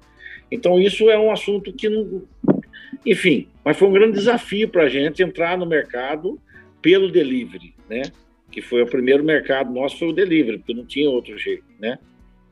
Então 0.52 0.80
isso 0.80 1.10
é 1.10 1.18
um 1.18 1.32
assunto 1.32 1.74
que 1.74 1.90
não. 1.90 2.24
Enfim, 3.04 3.48
mas 3.64 3.78
foi 3.78 3.88
um 3.88 3.94
grande 3.94 4.14
desafio 4.14 4.70
para 4.70 4.84
a 4.84 4.90
gente 4.90 5.24
entrar 5.24 5.58
no 5.58 5.66
mercado 5.66 6.40
pelo 6.82 7.12
delivery, 7.12 7.74
né? 7.90 8.04
Que 8.52 8.62
foi 8.62 8.84
o 8.84 8.86
primeiro 8.86 9.24
mercado 9.24 9.74
nosso, 9.74 9.98
foi 9.98 10.10
o 10.10 10.14
delivery, 10.14 10.60
porque 10.60 10.74
não 10.74 10.86
tinha 10.86 11.10
outro 11.10 11.38
jeito, 11.38 11.66
né? 11.80 11.98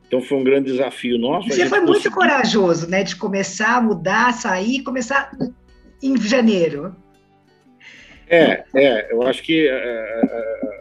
Então 0.06 0.20
foi 0.20 0.38
um 0.38 0.44
grande 0.44 0.70
desafio 0.70 1.16
nosso. 1.16 1.48
Você 1.48 1.66
foi 1.66 1.78
muito 1.78 1.94
conseguiu... 1.94 2.18
corajoso, 2.18 2.90
né? 2.90 3.04
De 3.04 3.14
começar 3.14 3.76
a 3.76 3.80
mudar, 3.80 4.32
sair, 4.32 4.82
começar 4.82 5.30
em 6.02 6.16
janeiro. 6.20 6.94
É, 8.28 8.64
é, 8.74 9.12
eu 9.12 9.22
acho 9.22 9.42
que 9.42 9.68
é, 9.68 9.72
é, 9.72 10.20
é 10.24 10.73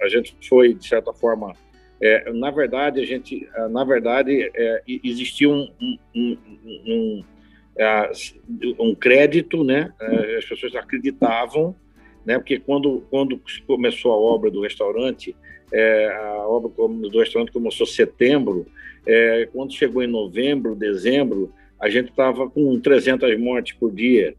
a 0.00 0.08
gente 0.08 0.36
foi 0.48 0.74
de 0.74 0.86
certa 0.86 1.12
forma 1.12 1.54
é, 2.00 2.32
na 2.32 2.50
verdade 2.50 3.00
a 3.00 3.06
gente 3.06 3.48
é, 3.54 3.68
na 3.68 3.84
verdade 3.84 4.50
é, 4.54 4.82
existia 4.86 5.48
um 5.48 5.70
um, 5.80 5.98
um, 6.14 6.38
um, 6.64 7.24
é, 7.76 8.10
um 8.78 8.94
crédito 8.94 9.62
né? 9.62 9.92
É, 10.00 10.38
as 10.38 10.44
pessoas 10.44 10.74
acreditavam 10.74 11.74
né? 12.24 12.38
Porque 12.38 12.58
quando 12.58 13.04
quando 13.10 13.40
começou 13.66 14.12
a 14.12 14.16
obra 14.16 14.50
do 14.50 14.62
restaurante 14.62 15.36
a 15.72 16.48
obra 16.48 16.70
do 17.08 17.20
restaurante 17.20 17.52
começou 17.52 17.86
em 17.86 17.90
setembro 17.90 18.66
quando 19.52 19.72
chegou 19.72 20.02
em 20.02 20.08
novembro 20.08 20.74
dezembro 20.74 21.52
a 21.78 21.88
gente 21.88 22.10
estava 22.10 22.50
com 22.50 22.78
300 22.80 23.38
mortes 23.38 23.76
por 23.78 23.92
dia 23.92 24.34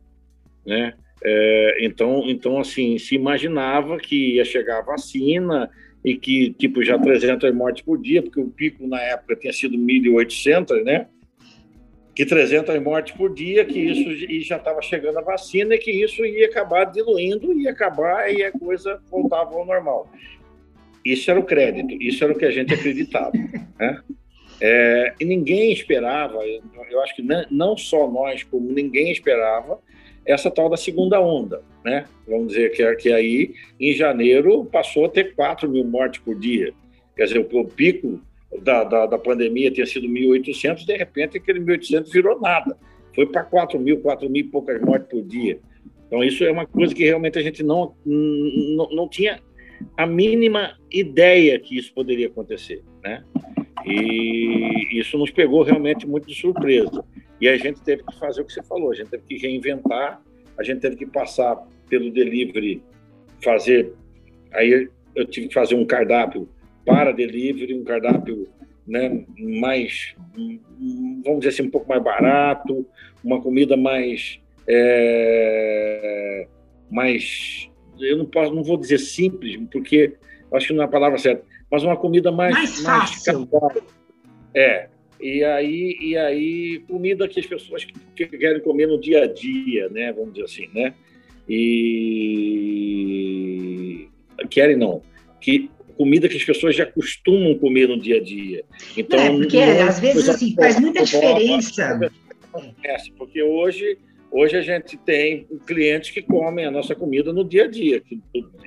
né 0.65 0.94
é, 1.24 1.78
então, 1.86 2.24
então, 2.28 2.60
assim, 2.60 2.98
se 2.98 3.16
imaginava 3.16 3.98
que 3.98 4.36
ia 4.36 4.46
chegar 4.46 4.80
a 4.80 4.84
vacina 4.84 5.70
e 6.04 6.16
que, 6.16 6.51
tipo, 6.54 6.84
já 6.84 6.98
300 6.98 7.54
mortes 7.54 7.84
por 7.84 8.01
dia, 8.01 8.24
porque 8.24 8.40
o 8.40 8.50
pico 8.50 8.88
na 8.88 9.00
época 9.01 9.36
tinha 9.36 9.54
sido 9.54 9.78
1.800, 9.78 10.84
né? 10.84 11.08
que 12.13 12.25
300 12.25 12.82
mortes 12.82 13.16
por 13.16 13.34
dia, 13.34 13.63
que 13.66 13.80
isso 13.80 14.10
e 14.30 14.42
já 14.42 14.58
estava 14.58 14.82
chegando 14.82 15.20
a 15.20 15.22
vacina 15.22 15.75
e 15.75 15.80
que 15.80 15.92
isso 15.92 16.25
ia 16.25 16.48
acabar 16.48 16.86
diluindo, 16.86 17.54
ia 17.54 17.72
acabar 17.72 18.32
e 18.32 18.44
a 18.44 18.51
coisa 18.51 19.01
voltava 19.10 19.56
ao 19.56 19.66
normal. 19.66 20.10
Isso 21.04 21.32
era 21.32 21.40
o 21.40 21.44
crédito, 21.44 21.94
isso 22.01 22.24
era 22.24 22.34
o 22.34 22.38
que 22.38 22.46
a 22.46 22.51
gente 22.51 22.74
acreditava. 22.74 23.32
Né? 23.80 24.01
É, 24.60 25.13
e 25.20 25.25
ninguém 25.25 25.72
esperava, 25.72 26.46
eu 26.92 27.01
acho 27.01 27.16
que 27.16 27.24
não 27.50 27.75
só 27.75 28.08
nós, 28.08 28.44
como 28.44 28.72
ninguém 28.72 29.12
esperava, 29.12 29.80
essa 30.25 30.51
tal 30.51 30.70
da 30.70 30.78
segunda 30.78 31.20
onda, 31.20 31.62
né? 31.84 32.06
Vamos 32.28 32.50
dizer 32.50 32.72
que, 32.72 32.96
que 32.96 33.12
aí, 33.12 33.54
em 33.80 33.94
janeiro, 33.94 34.66
passou 34.66 35.06
a 35.06 35.10
ter 35.10 35.36
4 35.36 35.70
mil 35.70 35.84
mortes 35.84 36.22
por 36.22 36.36
dia. 36.38 36.74
Quer 37.16 37.25
dizer, 37.25 37.40
o, 37.40 37.60
o 37.60 37.68
pico 37.68 38.20
da, 38.62 38.84
da, 38.84 39.06
da, 39.06 39.18
pandemia 39.18 39.72
tinha 39.72 39.86
sido 39.86 40.08
1.800, 40.08 40.86
de 40.86 40.96
repente 40.96 41.38
aquele 41.38 41.60
1.800 41.60 42.12
virou 42.12 42.40
nada. 42.40 42.78
Foi 43.16 43.25
para 43.25 43.44
4 43.44 43.80
mil, 43.80 44.00
4 44.00 44.30
mil 44.30 44.46
e 44.46 44.48
poucas 44.48 44.82
mortes 44.82 45.08
por 45.10 45.24
dia. 45.24 45.60
Então, 46.08 46.24
isso 46.24 46.44
é 46.44 46.51
uma 46.51 46.66
coisa 46.66 46.94
que 46.94 47.04
realmente 47.04 47.40
a 47.40 47.42
gente 47.42 47.63
não, 47.63 47.96
não, 48.06 48.90
não 48.92 49.08
tinha 49.08 49.40
a 49.98 50.06
mínima 50.06 50.78
ideia 50.92 51.58
que 51.60 51.78
isso 51.78 51.94
poderia 51.94 52.28
acontecer, 52.28 52.84
né? 53.01 53.24
E 53.86 55.00
isso 55.00 55.18
nos 55.18 55.32
pegou 55.32 55.63
realmente 55.63 56.06
muito 56.08 56.28
de 56.28 56.36
surpresa. 56.36 57.04
E 57.41 57.50
a 57.50 57.57
gente 57.57 57.81
teve 57.81 58.03
que 58.03 58.19
fazer 58.19 58.41
o 58.41 58.45
que 58.45 58.53
você 58.53 58.62
falou, 58.62 58.91
a 58.91 58.93
gente 58.93 59.10
teve 59.10 59.24
que 59.24 59.38
reinventar, 59.38 60.21
a 60.57 60.63
gente 60.63 60.79
teve 60.79 60.95
que 60.95 61.07
passar 61.07 61.57
pelo 61.89 62.12
delivery, 62.12 62.83
fazer. 63.43 63.93
Aí 64.53 64.88
eu 65.15 65.25
tive 65.25 65.48
que 65.48 65.53
fazer 65.53 65.74
um 65.74 65.86
cardápio 65.86 66.48
para 66.86 67.12
delivery, 67.12 67.74
um 67.74 67.83
cardápio 67.83 68.48
né, 68.88 69.25
mais, 69.39 70.15
vamos 71.24 71.39
dizer 71.39 71.50
assim, 71.50 71.63
um 71.63 71.71
pouco 71.71 71.89
mais 71.89 72.03
barato, 72.03 72.86
uma 73.24 73.41
comida 73.41 73.75
mais. 73.75 74.39
É, 74.67 76.48
mais 76.91 77.69
eu 78.00 78.17
não 78.17 78.25
posso, 78.25 78.53
não 78.53 78.63
vou 78.63 78.77
dizer 78.77 79.00
simples, 79.00 79.60
porque 79.71 80.15
acho 80.53 80.67
que 80.67 80.74
não 80.74 80.83
é 80.83 80.86
a 80.86 80.89
palavra 80.89 81.17
certa, 81.17 81.43
mas 81.71 81.83
uma 81.83 81.98
comida 81.98 82.31
mais, 82.31 82.53
mais 82.53 82.81
fácil. 82.81 83.50
Mais 83.51 83.83
é. 84.53 84.90
E 85.22 85.44
aí, 85.44 85.98
e 86.01 86.18
aí, 86.18 86.80
comida 86.88 87.28
que 87.28 87.40
as 87.40 87.46
pessoas 87.46 87.86
que 88.16 88.25
querem 88.25 88.62
comer 88.62 88.88
no 88.88 89.00
dia 89.00 89.24
a 89.24 89.28
dia, 89.28 89.88
né? 89.90 90.12
Vamos 90.12 90.34
dizer 90.34 90.46
assim, 90.46 90.68
né? 90.74 90.94
E 91.48 91.68
querem 94.50 94.75
não, 94.75 95.01
que 95.40 95.70
comida 95.96 96.28
que 96.28 96.36
as 96.38 96.44
pessoas 96.44 96.75
já 96.75 96.86
costumam 96.86 97.58
comer 97.60 97.88
no 97.88 98.00
dia 98.00 98.18
a 98.18 98.22
dia. 98.22 98.66
Então, 98.98 99.20
é, 99.20 99.30
porque 99.30 99.63
não, 99.66 99.88
às 99.88 100.00
vezes 100.00 100.28
assim, 100.28 100.56
faz 100.56 100.80
muita 100.80 101.04
diferença. 101.04 102.00
Porque 103.18 103.44
hoje 103.44 103.98
Hoje 104.32 104.56
a 104.56 104.62
gente 104.62 104.96
tem 104.96 105.46
clientes 105.68 106.10
que 106.10 106.22
comem 106.22 106.66
a 106.66 106.72
nossa 106.72 106.96
comida 106.96 107.34
no 107.34 107.44
dia 107.44 107.66
a 107.66 107.68
dia, 107.68 108.00
que, 108.00 108.18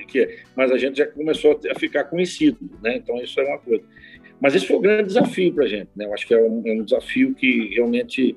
que, 0.06 0.38
mas 0.54 0.70
a 0.70 0.76
gente 0.76 0.98
já 0.98 1.06
começou 1.06 1.58
a 1.70 1.78
ficar 1.78 2.04
conhecido, 2.04 2.58
né? 2.82 2.96
Então 2.96 3.16
isso 3.16 3.40
é 3.40 3.44
uma 3.48 3.58
coisa. 3.58 3.82
Mas 4.40 4.54
esse 4.54 4.66
foi 4.66 4.76
um 4.76 4.80
grande 4.80 5.04
desafio 5.04 5.52
para 5.52 5.64
a 5.64 5.68
gente, 5.68 5.88
né? 5.96 6.04
Eu 6.04 6.14
acho 6.14 6.26
que 6.26 6.34
é 6.34 6.40
um, 6.40 6.62
é 6.66 6.72
um 6.72 6.82
desafio 6.82 7.34
que 7.34 7.74
realmente, 7.74 8.36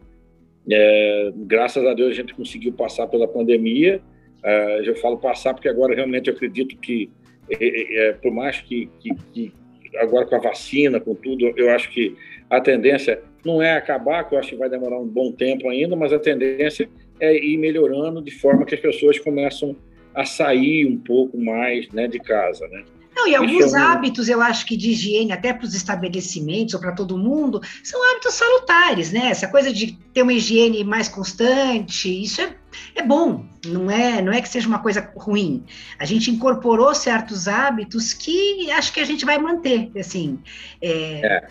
é, 0.69 1.31
graças 1.35 1.85
a 1.85 1.93
Deus, 1.93 2.11
a 2.11 2.15
gente 2.15 2.33
conseguiu 2.33 2.73
passar 2.73 3.07
pela 3.07 3.27
pandemia. 3.27 4.01
É, 4.43 4.87
eu 4.87 4.95
falo 4.95 5.17
passar 5.17 5.53
porque 5.53 5.67
agora 5.67 5.95
realmente 5.95 6.29
eu 6.29 6.35
acredito 6.35 6.77
que, 6.77 7.09
é, 7.49 7.57
é, 7.59 8.09
é, 8.09 8.13
por 8.13 8.31
mais 8.31 8.61
que, 8.61 8.89
que, 8.99 9.09
que 9.33 9.53
agora 9.97 10.25
com 10.25 10.35
a 10.35 10.39
vacina, 10.39 10.99
com 10.99 11.15
tudo, 11.15 11.53
eu 11.57 11.69
acho 11.71 11.89
que 11.89 12.15
a 12.49 12.61
tendência 12.61 13.21
não 13.43 13.61
é 13.61 13.75
acabar, 13.75 14.23
que 14.23 14.35
eu 14.35 14.39
acho 14.39 14.49
que 14.49 14.55
vai 14.55 14.69
demorar 14.69 14.99
um 14.99 15.07
bom 15.07 15.31
tempo 15.31 15.69
ainda, 15.69 15.95
mas 15.95 16.13
a 16.13 16.19
tendência 16.19 16.89
é 17.19 17.35
ir 17.35 17.57
melhorando 17.57 18.21
de 18.21 18.31
forma 18.31 18.65
que 18.65 18.75
as 18.75 18.81
pessoas 18.81 19.17
começam 19.19 19.75
a 20.13 20.25
sair 20.25 20.85
um 20.85 20.97
pouco 20.97 21.37
mais 21.37 21.89
né, 21.89 22.07
de 22.07 22.19
casa, 22.19 22.67
né? 22.67 22.83
Não, 23.17 23.27
e 23.27 23.35
alguns 23.35 23.73
hábitos, 23.73 24.29
eu 24.29 24.39
acho 24.39 24.63
que 24.63 24.77
de 24.77 24.91
higiene, 24.91 25.31
até 25.31 25.51
para 25.51 25.65
os 25.65 25.73
estabelecimentos 25.73 26.75
ou 26.75 26.79
para 26.79 26.91
todo 26.91 27.17
mundo, 27.17 27.59
são 27.83 27.99
hábitos 28.11 28.35
salutares, 28.35 29.11
né? 29.11 29.31
Essa 29.31 29.47
coisa 29.47 29.73
de 29.73 29.93
ter 30.13 30.21
uma 30.21 30.33
higiene 30.33 30.83
mais 30.83 31.09
constante, 31.09 32.07
isso 32.23 32.41
é, 32.41 32.55
é 32.93 33.01
bom, 33.01 33.43
não 33.65 33.89
é, 33.89 34.21
não 34.21 34.31
é 34.31 34.39
que 34.39 34.47
seja 34.47 34.67
uma 34.67 34.77
coisa 34.77 35.11
ruim. 35.15 35.63
A 35.97 36.05
gente 36.05 36.29
incorporou 36.29 36.93
certos 36.93 37.47
hábitos 37.47 38.13
que 38.13 38.69
acho 38.69 38.93
que 38.93 38.99
a 38.99 39.05
gente 39.05 39.25
vai 39.25 39.39
manter, 39.39 39.89
assim. 39.97 40.37
É, 40.79 41.25
é 41.25 41.47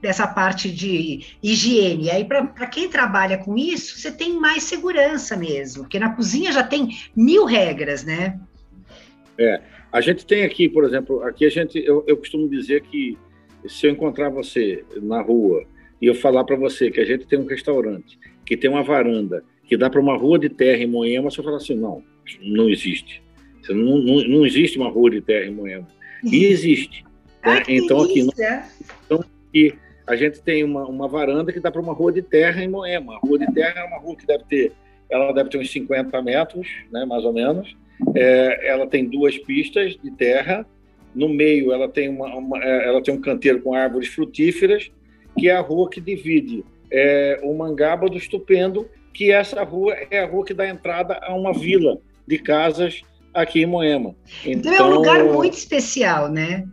dessa 0.00 0.26
parte 0.26 0.70
de 0.70 1.36
higiene. 1.42 2.04
E 2.04 2.10
aí, 2.10 2.24
para 2.24 2.66
quem 2.66 2.88
trabalha 2.88 3.36
com 3.36 3.58
isso, 3.58 3.98
você 3.98 4.10
tem 4.10 4.38
mais 4.38 4.62
segurança 4.62 5.36
mesmo, 5.36 5.82
porque 5.82 5.98
na 5.98 6.14
cozinha 6.14 6.52
já 6.52 6.62
tem 6.62 6.96
mil 7.14 7.44
regras, 7.44 8.04
né? 8.04 8.38
É, 9.38 9.60
a 9.92 10.00
gente 10.00 10.26
tem 10.26 10.42
aqui, 10.42 10.68
por 10.68 10.84
exemplo, 10.84 11.22
aqui 11.22 11.46
a 11.46 11.48
gente, 11.48 11.78
eu, 11.78 12.04
eu 12.06 12.16
costumo 12.16 12.48
dizer 12.48 12.82
que 12.82 13.16
se 13.66 13.86
eu 13.86 13.90
encontrar 13.92 14.28
você 14.28 14.84
na 15.00 15.20
rua 15.22 15.64
e 16.00 16.06
eu 16.06 16.14
falar 16.14 16.44
para 16.44 16.56
você 16.56 16.90
que 16.90 17.00
a 17.00 17.04
gente 17.04 17.26
tem 17.26 17.38
um 17.38 17.46
restaurante, 17.46 18.18
que 18.44 18.56
tem 18.56 18.68
uma 18.68 18.82
varanda, 18.82 19.44
que 19.64 19.76
dá 19.76 19.88
para 19.88 20.00
uma 20.00 20.16
rua 20.16 20.38
de 20.38 20.48
terra 20.48 20.82
em 20.82 20.86
Moema, 20.86 21.30
você 21.30 21.42
fala 21.42 21.56
assim, 21.56 21.74
não, 21.74 22.02
não 22.42 22.68
existe. 22.68 23.22
Não, 23.68 23.98
não, 23.98 24.22
não 24.26 24.46
existe 24.46 24.78
uma 24.78 24.88
rua 24.88 25.10
de 25.10 25.20
terra 25.20 25.46
em 25.46 25.54
Moema. 25.54 25.86
E 26.24 26.46
existe. 26.46 27.04
Né? 27.44 27.62
Então, 27.68 28.02
aqui, 28.02 28.20
então, 29.04 29.24
aqui 29.48 29.74
a 30.06 30.16
gente 30.16 30.40
tem 30.40 30.64
uma, 30.64 30.86
uma 30.86 31.06
varanda 31.06 31.52
que 31.52 31.60
dá 31.60 31.70
para 31.70 31.80
uma 31.80 31.92
rua 31.92 32.10
de 32.10 32.22
terra 32.22 32.62
em 32.62 32.68
Moema. 32.68 33.14
A 33.14 33.18
rua 33.18 33.38
de 33.38 33.52
terra 33.52 33.80
é 33.80 33.84
uma 33.84 33.98
rua 33.98 34.16
que 34.16 34.26
deve 34.26 34.44
ter, 34.44 34.72
ela 35.10 35.32
deve 35.32 35.50
ter 35.50 35.58
uns 35.58 35.70
50 35.70 36.20
metros, 36.22 36.66
né, 36.90 37.04
mais 37.04 37.24
ou 37.24 37.32
menos. 37.32 37.76
É, 38.14 38.68
ela 38.68 38.86
tem 38.86 39.04
duas 39.04 39.36
pistas 39.38 39.96
de 40.02 40.10
terra. 40.10 40.66
No 41.14 41.28
meio, 41.28 41.72
ela 41.72 41.88
tem, 41.88 42.08
uma, 42.08 42.34
uma, 42.36 42.62
é, 42.62 42.88
ela 42.88 43.02
tem 43.02 43.14
um 43.14 43.20
canteiro 43.20 43.60
com 43.60 43.74
árvores 43.74 44.08
frutíferas, 44.08 44.90
que 45.38 45.48
é 45.48 45.52
a 45.52 45.60
rua 45.60 45.88
que 45.88 46.00
divide 46.00 46.64
é, 46.90 47.40
o 47.42 47.54
Mangaba 47.54 48.08
do 48.08 48.16
Estupendo, 48.16 48.88
que 49.12 49.30
essa 49.32 49.62
rua 49.62 49.94
é 50.10 50.20
a 50.20 50.26
rua 50.26 50.44
que 50.44 50.54
dá 50.54 50.68
entrada 50.68 51.18
a 51.22 51.34
uma 51.34 51.52
vila 51.52 51.98
de 52.26 52.38
casas 52.38 53.02
aqui 53.32 53.62
em 53.62 53.66
Moema. 53.66 54.14
Então, 54.44 54.72
então 54.72 54.86
é 54.86 54.90
um 54.90 54.94
lugar 54.94 55.20
então, 55.20 55.34
muito 55.34 55.54
especial, 55.54 56.30
né? 56.30 56.66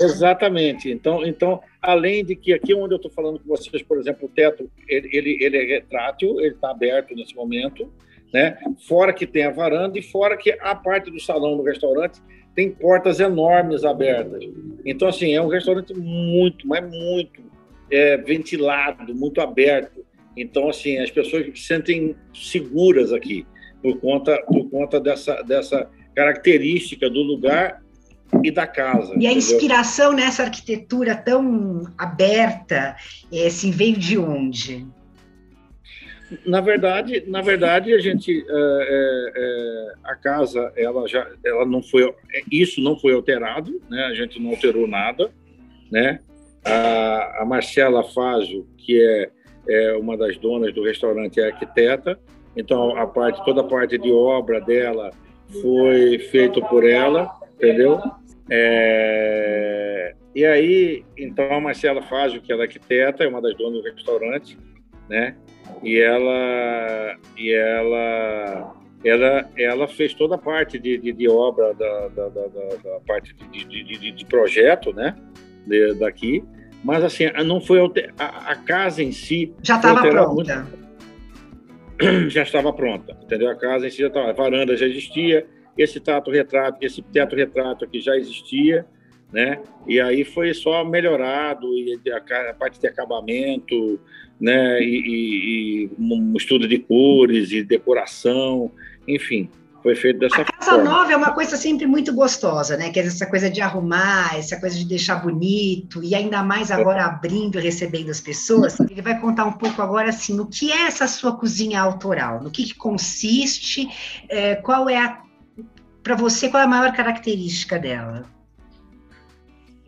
Exatamente. 0.00 0.90
Então, 0.90 1.24
então 1.26 1.60
além 1.82 2.24
de 2.24 2.36
que 2.36 2.52
aqui 2.52 2.74
onde 2.74 2.94
eu 2.94 2.96
estou 2.96 3.10
falando 3.10 3.40
com 3.40 3.48
vocês, 3.48 3.82
por 3.82 3.98
exemplo, 3.98 4.26
o 4.26 4.28
teto 4.28 4.70
ele, 4.88 5.08
ele, 5.12 5.38
ele 5.40 5.56
é 5.56 5.64
retrátil, 5.64 6.40
ele 6.40 6.54
está 6.54 6.70
aberto 6.70 7.14
nesse 7.14 7.34
momento, 7.34 7.90
né? 8.32 8.58
Fora 8.86 9.12
que 9.12 9.26
tem 9.26 9.44
a 9.44 9.50
varanda 9.50 9.98
e 9.98 10.02
fora 10.02 10.36
que 10.36 10.56
a 10.60 10.74
parte 10.74 11.10
do 11.10 11.20
salão 11.20 11.56
do 11.56 11.62
restaurante 11.62 12.20
tem 12.54 12.70
portas 12.70 13.20
enormes 13.20 13.84
abertas. 13.84 14.44
Então, 14.84 15.08
assim, 15.08 15.34
é 15.34 15.40
um 15.40 15.48
restaurante 15.48 15.94
muito, 15.94 16.66
mas 16.66 16.82
muito 16.82 17.42
é, 17.90 18.16
ventilado, 18.16 19.14
muito 19.14 19.40
aberto. 19.40 20.04
Então, 20.36 20.68
assim, 20.68 20.98
as 20.98 21.10
pessoas 21.10 21.46
se 21.46 21.66
sentem 21.66 22.16
seguras 22.34 23.12
aqui 23.12 23.46
por 23.82 23.98
conta, 24.00 24.36
por 24.46 24.68
conta 24.70 25.00
dessa, 25.00 25.42
dessa 25.42 25.88
característica 26.14 27.08
do 27.08 27.22
lugar 27.22 27.82
e 28.42 28.50
da 28.50 28.66
casa. 28.66 29.14
E 29.16 29.26
a 29.26 29.32
inspiração 29.32 30.12
nessa 30.12 30.42
arquitetura 30.42 31.16
tão 31.16 31.82
aberta, 31.96 32.96
assim, 33.46 33.70
veio 33.70 33.96
de 33.96 34.18
onde? 34.18 34.86
Na 36.44 36.60
verdade, 36.60 37.24
na 37.26 37.40
verdade, 37.40 37.94
a 37.94 37.98
gente, 37.98 38.44
é, 38.46 39.32
é, 39.36 39.92
a 40.04 40.14
casa, 40.14 40.72
ela 40.76 41.08
já, 41.08 41.26
ela 41.44 41.64
não 41.64 41.82
foi, 41.82 42.14
isso 42.52 42.82
não 42.82 42.98
foi 42.98 43.14
alterado, 43.14 43.80
né? 43.88 44.04
A 44.04 44.14
gente 44.14 44.40
não 44.40 44.50
alterou 44.50 44.86
nada, 44.86 45.30
né? 45.90 46.20
A, 46.64 47.42
a 47.42 47.44
Marcela 47.46 48.04
Fazio, 48.04 48.66
que 48.76 49.00
é, 49.00 49.30
é 49.68 49.96
uma 49.96 50.18
das 50.18 50.36
donas 50.36 50.74
do 50.74 50.84
restaurante, 50.84 51.40
é 51.40 51.46
arquiteta, 51.46 52.18
então 52.54 52.96
a 52.96 53.06
parte, 53.06 53.42
toda 53.44 53.62
a 53.62 53.64
parte 53.64 53.96
de 53.96 54.12
obra 54.12 54.60
dela 54.60 55.10
foi 55.62 56.18
feito 56.18 56.60
por 56.66 56.84
ela, 56.84 57.30
entendeu? 57.54 58.00
É... 58.50 60.14
E 60.34 60.44
aí, 60.44 61.04
então 61.16 61.52
a 61.52 61.60
Marcela 61.60 62.02
Fazio, 62.02 62.40
que 62.40 62.52
é 62.52 62.60
arquiteta, 62.60 63.24
é 63.24 63.28
uma 63.28 63.40
das 63.40 63.56
donas 63.56 63.82
do 63.82 63.90
restaurante, 63.90 64.58
né? 65.08 65.36
E 65.82 66.00
ela, 66.00 67.16
e 67.36 67.52
ela, 67.52 68.74
ela, 69.04 69.50
ela 69.56 69.88
fez 69.88 70.14
toda 70.14 70.34
a 70.34 70.38
parte 70.38 70.78
de, 70.78 70.98
de, 70.98 71.12
de 71.12 71.28
obra 71.28 71.74
da, 71.74 72.08
da, 72.08 72.28
da, 72.28 72.46
da, 72.46 73.00
parte 73.06 73.34
de, 73.52 73.64
de, 73.64 74.12
de 74.12 74.24
projeto, 74.26 74.92
né? 74.92 75.14
Daqui, 75.98 76.42
mas 76.82 77.04
assim, 77.04 77.24
não 77.44 77.60
foi 77.60 77.78
a, 78.18 78.52
a 78.52 78.56
casa 78.56 79.02
em 79.02 79.12
si 79.12 79.52
já 79.62 79.76
estava 79.76 80.00
pronta. 80.00 80.56
Muito, 80.56 80.88
já 82.30 82.42
estava 82.42 82.72
pronta, 82.72 83.16
entendeu? 83.22 83.50
A 83.50 83.54
casa 83.54 83.86
em 83.86 83.90
si 83.90 83.98
já 83.98 84.06
estava, 84.06 84.30
a 84.30 84.32
varanda 84.32 84.76
já 84.76 84.86
existia, 84.86 85.46
esse 85.76 86.00
teto 86.00 86.30
retrato, 86.30 86.78
esse 86.80 87.02
teto 87.02 87.36
retrato 87.36 87.84
aqui 87.84 88.00
já 88.00 88.16
existia, 88.16 88.86
né? 89.32 89.60
E 89.86 90.00
aí 90.00 90.24
foi 90.24 90.54
só 90.54 90.84
melhorado 90.84 91.66
e 91.74 92.00
a, 92.10 92.54
parte 92.54 92.80
de 92.80 92.86
acabamento, 92.86 94.00
né? 94.40 94.80
E, 94.80 94.86
e, 94.86 95.84
e, 95.84 95.90
um 95.98 96.34
estudo 96.36 96.66
de 96.66 96.78
cores 96.78 97.52
e 97.52 97.62
decoração, 97.62 98.70
enfim, 99.06 99.50
foi 99.82 99.94
feito 99.94 100.20
dessa 100.20 100.36
forma. 100.36 100.50
A 100.50 100.58
casa 100.58 100.70
forma. 100.72 100.84
nova 100.84 101.12
é 101.12 101.16
uma 101.16 101.32
coisa 101.32 101.56
sempre 101.56 101.86
muito 101.86 102.12
gostosa, 102.14 102.76
né? 102.76 102.90
Que 102.90 103.00
é 103.00 103.06
essa 103.06 103.26
coisa 103.26 103.50
de 103.50 103.60
arrumar, 103.60 104.36
essa 104.36 104.58
coisa 104.58 104.76
de 104.76 104.84
deixar 104.84 105.16
bonito 105.16 106.02
e 106.02 106.14
ainda 106.14 106.42
mais 106.42 106.70
agora 106.70 107.04
abrindo, 107.04 107.58
recebendo 107.58 108.10
as 108.10 108.20
pessoas. 108.20 108.78
Ele 108.80 109.02
vai 109.02 109.20
contar 109.20 109.44
um 109.44 109.52
pouco 109.52 109.80
agora 109.82 110.08
assim, 110.08 110.34
no 110.34 110.46
que 110.46 110.72
é 110.72 110.86
essa 110.86 111.06
sua 111.06 111.36
cozinha 111.36 111.80
autoral, 111.80 112.42
no 112.42 112.50
que, 112.50 112.64
que 112.64 112.74
consiste, 112.74 113.88
é, 114.28 114.56
qual 114.56 114.88
é 114.88 114.98
a 114.98 115.22
para 116.02 116.14
você 116.14 116.48
qual 116.48 116.62
é 116.62 116.64
a 116.64 116.68
maior 116.68 116.90
característica 116.94 117.78
dela? 117.78 118.24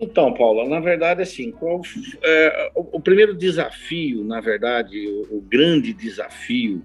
Então, 0.00 0.32
Paula, 0.32 0.66
na 0.66 0.80
verdade, 0.80 1.20
assim, 1.20 1.50
qual, 1.50 1.82
é, 2.22 2.72
o, 2.74 2.96
o, 2.96 3.00
primeiro 3.00 3.34
desafio, 3.34 4.24
na 4.24 4.40
verdade, 4.40 5.06
o, 5.06 5.36
o 5.36 5.40
grande 5.42 5.92
desafio 5.92 6.82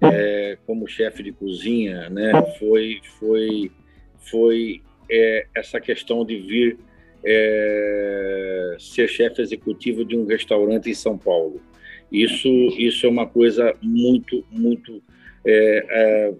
é, 0.00 0.56
como 0.66 0.88
chefe 0.88 1.22
de 1.22 1.32
cozinha, 1.32 2.08
né, 2.08 2.32
foi, 2.58 3.00
foi, 3.18 3.70
foi 4.18 4.82
é, 5.10 5.46
essa 5.54 5.78
questão 5.80 6.24
de 6.24 6.38
vir 6.38 6.78
é, 7.24 8.76
ser 8.78 9.08
chefe 9.08 9.42
executivo 9.42 10.04
de 10.04 10.16
um 10.16 10.26
restaurante 10.26 10.88
em 10.88 10.94
São 10.94 11.18
Paulo. 11.18 11.60
Isso, 12.10 12.48
isso 12.78 13.04
é 13.04 13.08
uma 13.08 13.26
coisa 13.26 13.74
muito, 13.82 14.44
muito, 14.50 15.02
é, 15.44 15.86
é, 15.90 16.34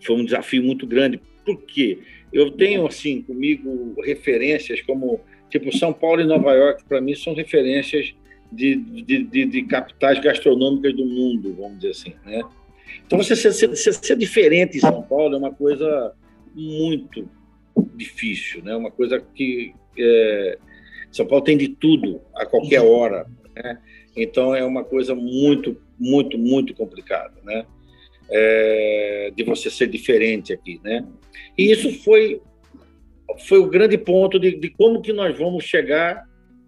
foi 0.00 0.16
um 0.16 0.24
desafio 0.24 0.62
muito 0.62 0.86
grande. 0.86 1.20
Por 1.44 1.60
quê? 1.62 1.98
Eu 2.34 2.50
tenho, 2.50 2.84
assim, 2.84 3.22
comigo 3.22 3.94
referências 4.02 4.80
como, 4.80 5.20
tipo, 5.48 5.74
São 5.76 5.92
Paulo 5.92 6.20
e 6.20 6.24
Nova 6.24 6.52
York, 6.52 6.84
para 6.84 7.00
mim, 7.00 7.14
são 7.14 7.32
referências 7.32 8.12
de, 8.50 8.74
de, 8.74 9.22
de, 9.22 9.46
de, 9.46 9.62
capitais 9.62 10.18
gastronômicas 10.18 10.94
do 10.94 11.04
mundo, 11.06 11.54
vamos 11.54 11.76
dizer 11.78 11.90
assim, 11.90 12.14
né? 12.26 12.42
Então, 13.06 13.18
você 13.18 13.36
ser, 13.36 13.52
ser, 13.52 13.76
ser, 13.76 14.16
diferente 14.16 14.78
em 14.78 14.80
São 14.80 15.02
Paulo 15.02 15.34
é 15.34 15.38
uma 15.38 15.52
coisa 15.52 16.12
muito 16.54 17.28
difícil, 17.94 18.64
né? 18.64 18.74
Uma 18.74 18.90
coisa 18.90 19.20
que 19.20 19.72
é, 19.96 20.58
São 21.12 21.26
Paulo 21.26 21.44
tem 21.44 21.56
de 21.56 21.68
tudo 21.68 22.20
a 22.34 22.44
qualquer 22.44 22.80
hora, 22.80 23.26
né? 23.54 23.78
Então 24.16 24.54
é 24.54 24.64
uma 24.64 24.84
coisa 24.84 25.14
muito, 25.14 25.76
muito, 25.98 26.38
muito 26.38 26.74
complicada, 26.74 27.34
né? 27.42 27.64
É, 28.30 29.32
de 29.36 29.44
você 29.44 29.68
ser 29.68 29.86
diferente 29.86 30.52
aqui, 30.52 30.80
né? 30.82 31.06
E 31.58 31.70
isso 31.70 31.92
foi 32.02 32.40
foi 33.46 33.58
o 33.58 33.68
grande 33.68 33.98
ponto 33.98 34.38
de, 34.38 34.56
de 34.56 34.70
como 34.70 35.02
que 35.02 35.12
nós 35.12 35.36
vamos 35.36 35.64
chegar, 35.64 36.24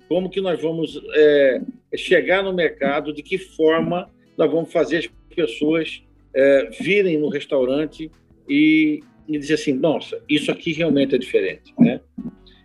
como 0.08 0.28
que 0.28 0.40
nós 0.40 0.60
vamos 0.60 1.00
é, 1.14 1.60
chegar 1.96 2.42
no 2.42 2.52
mercado, 2.52 3.12
de 3.12 3.22
que 3.22 3.38
forma 3.38 4.10
nós 4.36 4.50
vamos 4.50 4.72
fazer 4.72 4.98
as 4.98 5.08
pessoas 5.34 6.02
é, 6.34 6.70
virem 6.80 7.18
no 7.18 7.28
restaurante 7.28 8.10
e, 8.48 9.00
e 9.28 9.38
dizer 9.38 9.54
assim, 9.54 9.72
nossa, 9.72 10.20
isso 10.28 10.50
aqui 10.50 10.72
realmente 10.72 11.14
é 11.14 11.18
diferente, 11.18 11.72
né? 11.78 12.00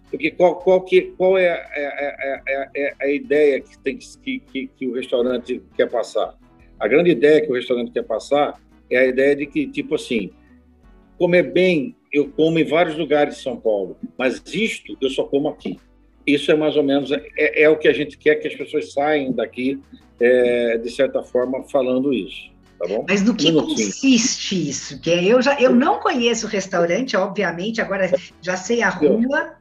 Porque 0.09 0.29
qual, 0.31 0.57
qual, 0.57 0.81
que, 0.81 1.13
qual 1.17 1.37
é, 1.37 1.49
a, 1.49 1.69
é, 1.73 2.41
é, 2.47 2.69
é, 2.75 2.93
a 3.01 3.07
ideia 3.09 3.61
que, 3.61 3.79
tem, 3.79 3.97
que, 3.97 4.39
que, 4.39 4.67
que 4.67 4.87
o 4.87 4.93
restaurante 4.93 5.61
quer 5.75 5.89
passar? 5.89 6.37
A 6.77 6.87
grande 6.87 7.11
ideia 7.11 7.41
que 7.41 7.49
o 7.49 7.55
restaurante 7.55 7.91
quer 7.91 8.03
passar 8.03 8.59
é 8.91 8.99
a 8.99 9.07
ideia 9.07 9.35
de 9.35 9.45
que, 9.45 9.67
tipo 9.67 9.95
assim, 9.95 10.31
comer 11.17 11.51
bem 11.51 11.95
eu 12.11 12.29
como 12.29 12.59
em 12.59 12.65
vários 12.65 12.97
lugares 12.97 13.37
de 13.37 13.41
São 13.41 13.55
Paulo, 13.55 13.97
mas 14.17 14.41
isto 14.53 14.97
eu 15.01 15.09
só 15.09 15.23
como 15.23 15.47
aqui. 15.47 15.79
Isso 16.27 16.51
é 16.51 16.55
mais 16.55 16.75
ou 16.75 16.83
menos 16.83 17.11
é, 17.11 17.63
é 17.63 17.69
o 17.69 17.77
que 17.77 17.87
a 17.87 17.93
gente 17.93 18.17
quer 18.17 18.35
que 18.35 18.47
as 18.47 18.55
pessoas 18.55 18.91
saiam 18.93 19.31
daqui, 19.31 19.79
é, 20.19 20.77
de 20.77 20.91
certa 20.91 21.23
forma, 21.23 21.63
falando 21.63 22.13
isso. 22.13 22.51
Tá 22.77 22.87
bom? 22.87 23.05
Mas 23.07 23.23
no 23.23 23.35
que 23.35 23.51
consiste 23.51 24.69
isso? 24.69 24.99
Que 24.99 25.11
é, 25.11 25.23
eu 25.23 25.41
já 25.41 25.59
eu 25.59 25.73
não 25.73 25.99
conheço 25.99 26.47
o 26.47 26.49
restaurante, 26.49 27.15
obviamente, 27.15 27.79
agora 27.79 28.09
já 28.41 28.57
sei 28.57 28.81
a 28.81 28.89
rua, 28.89 29.55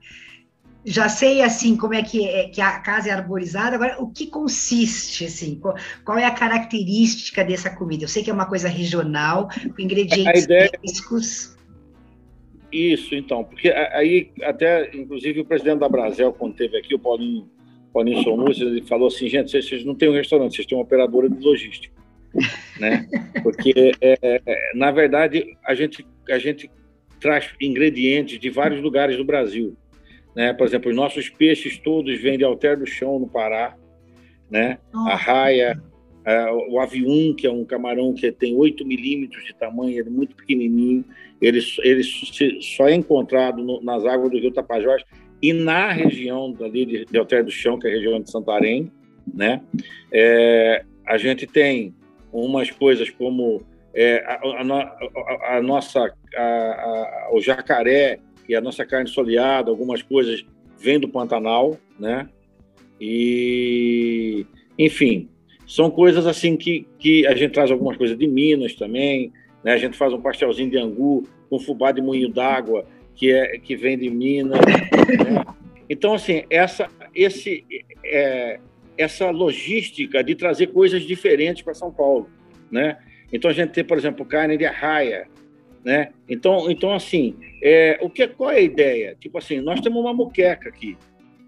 já 0.85 1.09
sei 1.09 1.43
assim 1.43 1.77
como 1.77 1.95
é 1.95 2.03
que, 2.03 2.27
é 2.27 2.49
que 2.49 2.61
a 2.61 2.79
casa 2.81 3.11
é 3.11 3.13
arborizada. 3.13 3.77
Agora, 3.77 4.01
o 4.01 4.11
que 4.11 4.27
consiste 4.27 5.27
assim? 5.27 5.61
Qual, 6.05 6.19
é 6.19 6.25
a 6.25 6.31
característica 6.31 7.45
dessa 7.45 7.71
comida? 7.71 8.05
Eu 8.05 8.09
sei 8.09 8.23
que 8.23 8.31
é 8.31 8.33
uma 8.33 8.47
coisa 8.47 8.69
regional, 8.69 9.49
com 9.75 9.83
ingredientes 9.83 10.45
ideia... 10.45 10.71
frescos. 10.81 11.57
Isso, 12.73 13.15
então, 13.15 13.43
porque 13.43 13.69
aí 13.69 14.31
até, 14.43 14.97
inclusive, 14.97 15.41
o 15.41 15.45
presidente 15.45 15.81
da 15.81 15.89
Brasel, 15.89 16.33
quando 16.33 16.53
esteve 16.53 16.79
aqui, 16.79 16.95
o 16.95 16.99
Paulinho, 17.01 17.51
Paulinho 17.93 18.23
Somus, 18.23 18.61
ele 18.61 18.83
falou 18.83 19.09
assim, 19.09 19.29
gente, 19.29 19.51
vocês 19.51 19.85
não 19.85 19.95
têm 19.95 20.09
um 20.09 20.15
restaurante, 20.15 20.55
vocês 20.55 20.67
têm 20.67 20.79
uma 20.79 20.85
operadora 20.85 21.29
de 21.29 21.45
logística, 21.45 21.93
né? 22.79 23.09
Porque, 23.43 23.93
é, 24.01 24.17
é, 24.23 24.73
na 24.77 24.93
verdade, 24.93 25.57
a 25.67 25.75
gente, 25.75 26.07
a 26.31 26.39
gente 26.39 26.71
traz 27.19 27.51
ingredientes 27.61 28.39
de 28.39 28.49
vários 28.49 28.81
lugares 28.81 29.17
do 29.17 29.25
Brasil, 29.25 29.77
né? 30.35 30.53
Por 30.53 30.67
exemplo, 30.67 30.91
os 30.91 30.97
nossos 30.97 31.29
peixes 31.29 31.79
todos 31.79 32.21
vêm 32.21 32.39
de 32.39 32.45
Alter 32.45 32.79
do 32.79 32.87
Chão, 32.87 33.19
no 33.19 33.29
Pará, 33.29 33.77
né? 34.51 34.79
A 34.93 35.17
raia, 35.17 35.81
é, 36.25 36.51
o 36.51 36.79
avium, 36.79 37.35
que 37.35 37.47
é 37.47 37.51
um 37.51 37.65
camarão 37.65 38.13
que 38.13 38.31
tem 38.31 38.57
8 38.57 38.85
milímetros 38.87 39.45
de 39.45 39.55
tamanho, 39.55 39.99
ele 39.99 40.09
é 40.09 40.13
muito 40.13 40.37
pequenininho, 40.37 41.05
ele, 41.41 41.61
ele 41.83 42.03
só 42.61 42.89
é 42.89 42.95
encontrado 42.95 43.63
no, 43.63 43.83
nas 43.83 44.05
águas 44.05 44.31
do 44.31 44.39
rio 44.39 44.53
Tapajós 44.53 45.03
e 45.41 45.53
na 45.53 45.91
região 45.91 46.55
ali 46.61 46.85
de, 46.85 47.05
de 47.07 47.19
Alter 47.19 47.45
do 47.45 47.51
Chão, 47.51 47.79
que 47.79 47.87
é 47.87 47.91
a 47.91 47.95
região 47.95 48.21
de 48.21 48.31
Santarém, 48.31 48.91
né? 49.33 49.63
É, 50.13 50.85
a 51.07 51.17
gente 51.17 51.47
tem 51.47 51.95
umas 52.33 52.71
coisas 52.71 53.09
como 53.11 53.63
é, 53.95 54.23
a, 54.27 54.35
a, 54.35 55.57
a, 55.57 55.63
nossa, 55.63 56.13
o 57.33 57.41
jacaré 57.41 58.21
e 58.51 58.55
a 58.57 58.61
nossa 58.61 58.85
carne 58.85 59.09
soleada, 59.09 59.71
algumas 59.71 60.03
coisas 60.03 60.45
vêm 60.77 60.99
do 60.99 61.09
Pantanal, 61.09 61.79
né? 61.97 62.29
E, 63.01 64.45
enfim, 64.77 65.29
são 65.65 65.89
coisas 65.89 66.27
assim 66.27 66.57
que, 66.57 66.85
que 66.99 67.25
a 67.29 67.35
gente 67.37 67.53
traz 67.53 67.71
algumas 67.71 67.97
coisas 67.97 68.19
de 68.19 68.27
Minas 68.27 68.75
também, 68.75 69.33
né? 69.63 69.73
A 69.73 69.77
gente 69.77 69.97
faz 69.97 70.13
um 70.13 70.21
pastelzinho 70.21 70.69
de 70.69 70.77
angu 70.77 71.23
com 71.49 71.61
fubá 71.61 71.93
de 71.93 72.03
moinho 72.03 72.29
d'água, 72.29 72.85
que, 73.15 73.31
é, 73.31 73.57
que 73.57 73.77
vem 73.77 73.97
de 73.97 74.11
Minas. 74.11 74.59
Né? 74.59 75.45
Então, 75.89 76.13
assim, 76.15 76.43
essa, 76.51 76.89
esse, 77.15 77.65
é, 78.05 78.59
essa 78.99 79.31
logística 79.31 80.25
de 80.25 80.35
trazer 80.35 80.69
coisas 80.69 81.03
diferentes 81.03 81.63
para 81.63 81.73
São 81.73 81.93
Paulo, 81.93 82.29
né? 82.69 82.99
Então, 83.33 83.49
a 83.49 83.55
gente 83.55 83.71
tem, 83.71 83.85
por 83.85 83.97
exemplo, 83.97 84.27
carne 84.27 84.57
de 84.57 84.65
arraia, 84.65 85.29
né? 85.85 86.13
Então, 86.29 86.71
então 86.71 86.93
assim, 86.93 87.37
é, 87.63 87.99
o 88.03 88.11
que, 88.11 88.27
qual 88.29 88.51
é 88.51 88.57
a 88.57 88.61
ideia? 88.61 89.17
Tipo 89.19 89.39
assim, 89.39 89.61
nós 89.61 89.81
temos 89.81 90.01
uma 90.01 90.13
moqueca 90.13 90.69
aqui, 90.69 90.97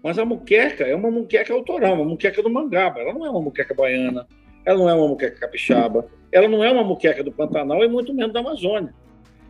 mas 0.03 0.17
a 0.19 0.25
muqueca 0.25 0.83
é 0.83 0.95
uma 0.95 1.11
muqueca 1.11 1.53
autoral, 1.53 1.95
uma 1.95 2.05
muqueca 2.05 2.41
do 2.41 2.49
Mangaba. 2.49 2.99
Ela 2.99 3.13
não 3.13 3.25
é 3.25 3.29
uma 3.29 3.41
muqueca 3.41 3.73
baiana, 3.73 4.27
ela 4.65 4.77
não 4.77 4.89
é 4.89 4.93
uma 4.93 5.07
muqueca 5.07 5.39
capixaba, 5.39 6.07
ela 6.31 6.47
não 6.47 6.63
é 6.63 6.71
uma 6.71 6.83
muqueca 6.83 7.23
do 7.23 7.31
Pantanal 7.31 7.83
e 7.83 7.87
muito 7.87 8.13
menos 8.13 8.33
da 8.33 8.39
Amazônia. 8.39 8.93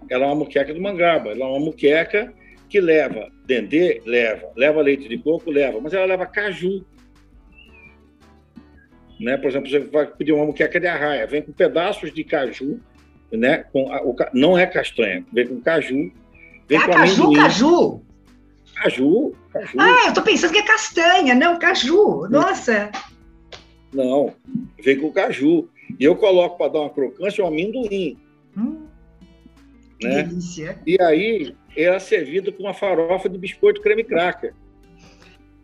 Ela 0.09 0.25
é 0.25 0.27
uma 0.27 0.35
muqueca 0.35 0.73
do 0.73 0.81
Mangaba, 0.81 1.31
ela 1.31 1.45
é 1.45 1.47
uma 1.47 1.59
muqueca 1.59 2.33
que 2.69 2.79
leva 2.79 3.31
dendê, 3.45 4.01
leva, 4.05 4.51
leva 4.55 4.81
leite 4.81 5.07
de 5.07 5.17
coco, 5.17 5.51
leva, 5.51 5.79
mas 5.81 5.93
ela 5.93 6.05
leva 6.05 6.25
caju. 6.25 6.85
Né? 9.19 9.37
Por 9.37 9.49
exemplo, 9.49 9.69
você 9.69 9.79
vai 9.79 10.07
pedir 10.07 10.31
uma 10.31 10.45
muqueca 10.45 10.79
de 10.79 10.87
arraia, 10.87 11.27
vem 11.27 11.41
com 11.41 11.51
pedaços 11.51 12.13
de 12.13 12.23
caju, 12.23 12.79
né? 13.37 13.65
Com 13.71 13.91
a, 13.91 14.01
o, 14.03 14.15
não 14.33 14.57
é 14.57 14.65
castanha, 14.65 15.25
vem 15.31 15.47
com 15.47 15.59
caju. 15.61 16.11
Vem 16.67 16.77
é 16.77 16.85
com 16.85 16.91
caju, 16.91 17.23
amendoim. 17.23 17.35
caju? 17.35 18.01
Caju, 18.75 19.35
caju. 19.51 19.79
Ah, 19.79 20.07
eu 20.07 20.13
tô 20.13 20.21
pensando 20.21 20.53
que 20.53 20.59
é 20.59 20.65
castanha, 20.65 21.35
não, 21.35 21.59
caju. 21.59 22.27
Nossa. 22.29 22.91
Não, 23.93 24.33
vem 24.83 24.99
com 24.99 25.11
caju. 25.11 25.69
E 25.99 26.03
eu 26.03 26.15
coloco 26.15 26.57
para 26.57 26.71
dar 26.71 26.79
uma 26.81 26.89
crocância 26.89 27.43
o 27.43 27.47
amendoim. 27.47 28.17
Hum, 28.57 28.87
né? 30.01 30.23
delícia. 30.23 30.79
E 30.85 30.99
aí 31.01 31.55
é 31.75 31.97
servido 31.99 32.51
com 32.53 32.63
uma 32.63 32.73
farofa 32.73 33.27
de 33.27 33.37
biscoito 33.37 33.81
creme 33.81 34.03
cracker. 34.03 34.53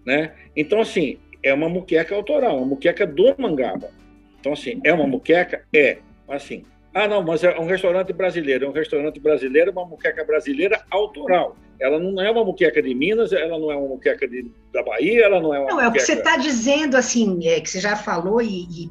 Né? 0.06 0.34
Então, 0.56 0.82
assim, 0.82 1.18
é 1.44 1.54
uma 1.54 1.70
muqueca 1.70 2.16
autoral, 2.16 2.58
uma 2.58 2.66
muqueca 2.66 3.06
do 3.06 3.36
Mangaba. 3.38 3.92
Então, 4.40 4.54
assim, 4.54 4.80
é 4.84 4.94
uma 4.94 5.06
muqueca? 5.06 5.64
É. 5.74 6.00
Assim, 6.28 6.64
ah, 6.94 7.08
não, 7.08 7.24
mas 7.24 7.44
é 7.44 7.58
um 7.60 7.68
restaurante 7.68 8.12
brasileiro. 8.14 8.66
É 8.66 8.70
um 8.70 8.74
restaurante 8.74 9.20
brasileiro, 9.20 9.72
uma 9.72 9.86
muqueca 9.86 10.24
brasileira 10.24 10.84
autoral. 10.90 11.56
Ela 11.80 12.00
não 12.00 12.22
é 12.22 12.30
uma 12.32 12.44
muqueca 12.44 12.82
de 12.82 12.94
Minas, 12.96 13.32
ela 13.32 13.60
não 13.60 13.72
é 13.72 13.76
uma 13.76 13.90
muqueca 13.90 14.28
de, 14.28 14.52
da 14.74 14.84
Bahia, 14.84 15.26
ela 15.26 15.40
não 15.40 15.54
é 15.54 15.60
uma. 15.60 15.70
Não, 15.70 15.76
muqueca... 15.76 15.86
é 15.86 15.88
o 15.88 15.94
que 15.94 16.00
você 16.00 16.14
está 16.14 16.38
dizendo, 16.38 16.98
assim, 16.98 17.48
é, 17.48 17.62
que 17.62 17.70
você 17.70 17.80
já 17.80 17.96
falou, 17.96 18.42
e, 18.42 18.64
e, 18.64 18.90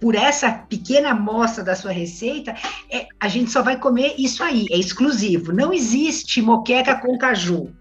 por 0.00 0.14
essa 0.14 0.50
pequena 0.52 1.10
amostra 1.10 1.62
da 1.62 1.74
sua 1.74 1.92
receita, 1.92 2.54
é, 2.90 3.06
a 3.20 3.28
gente 3.28 3.50
só 3.50 3.62
vai 3.62 3.78
comer 3.78 4.14
isso 4.18 4.42
aí, 4.42 4.66
é 4.70 4.76
exclusivo. 4.76 5.52
Não 5.52 5.72
existe 5.72 6.40
moqueca 6.40 6.98
com 7.00 7.16
caju. 7.18 7.72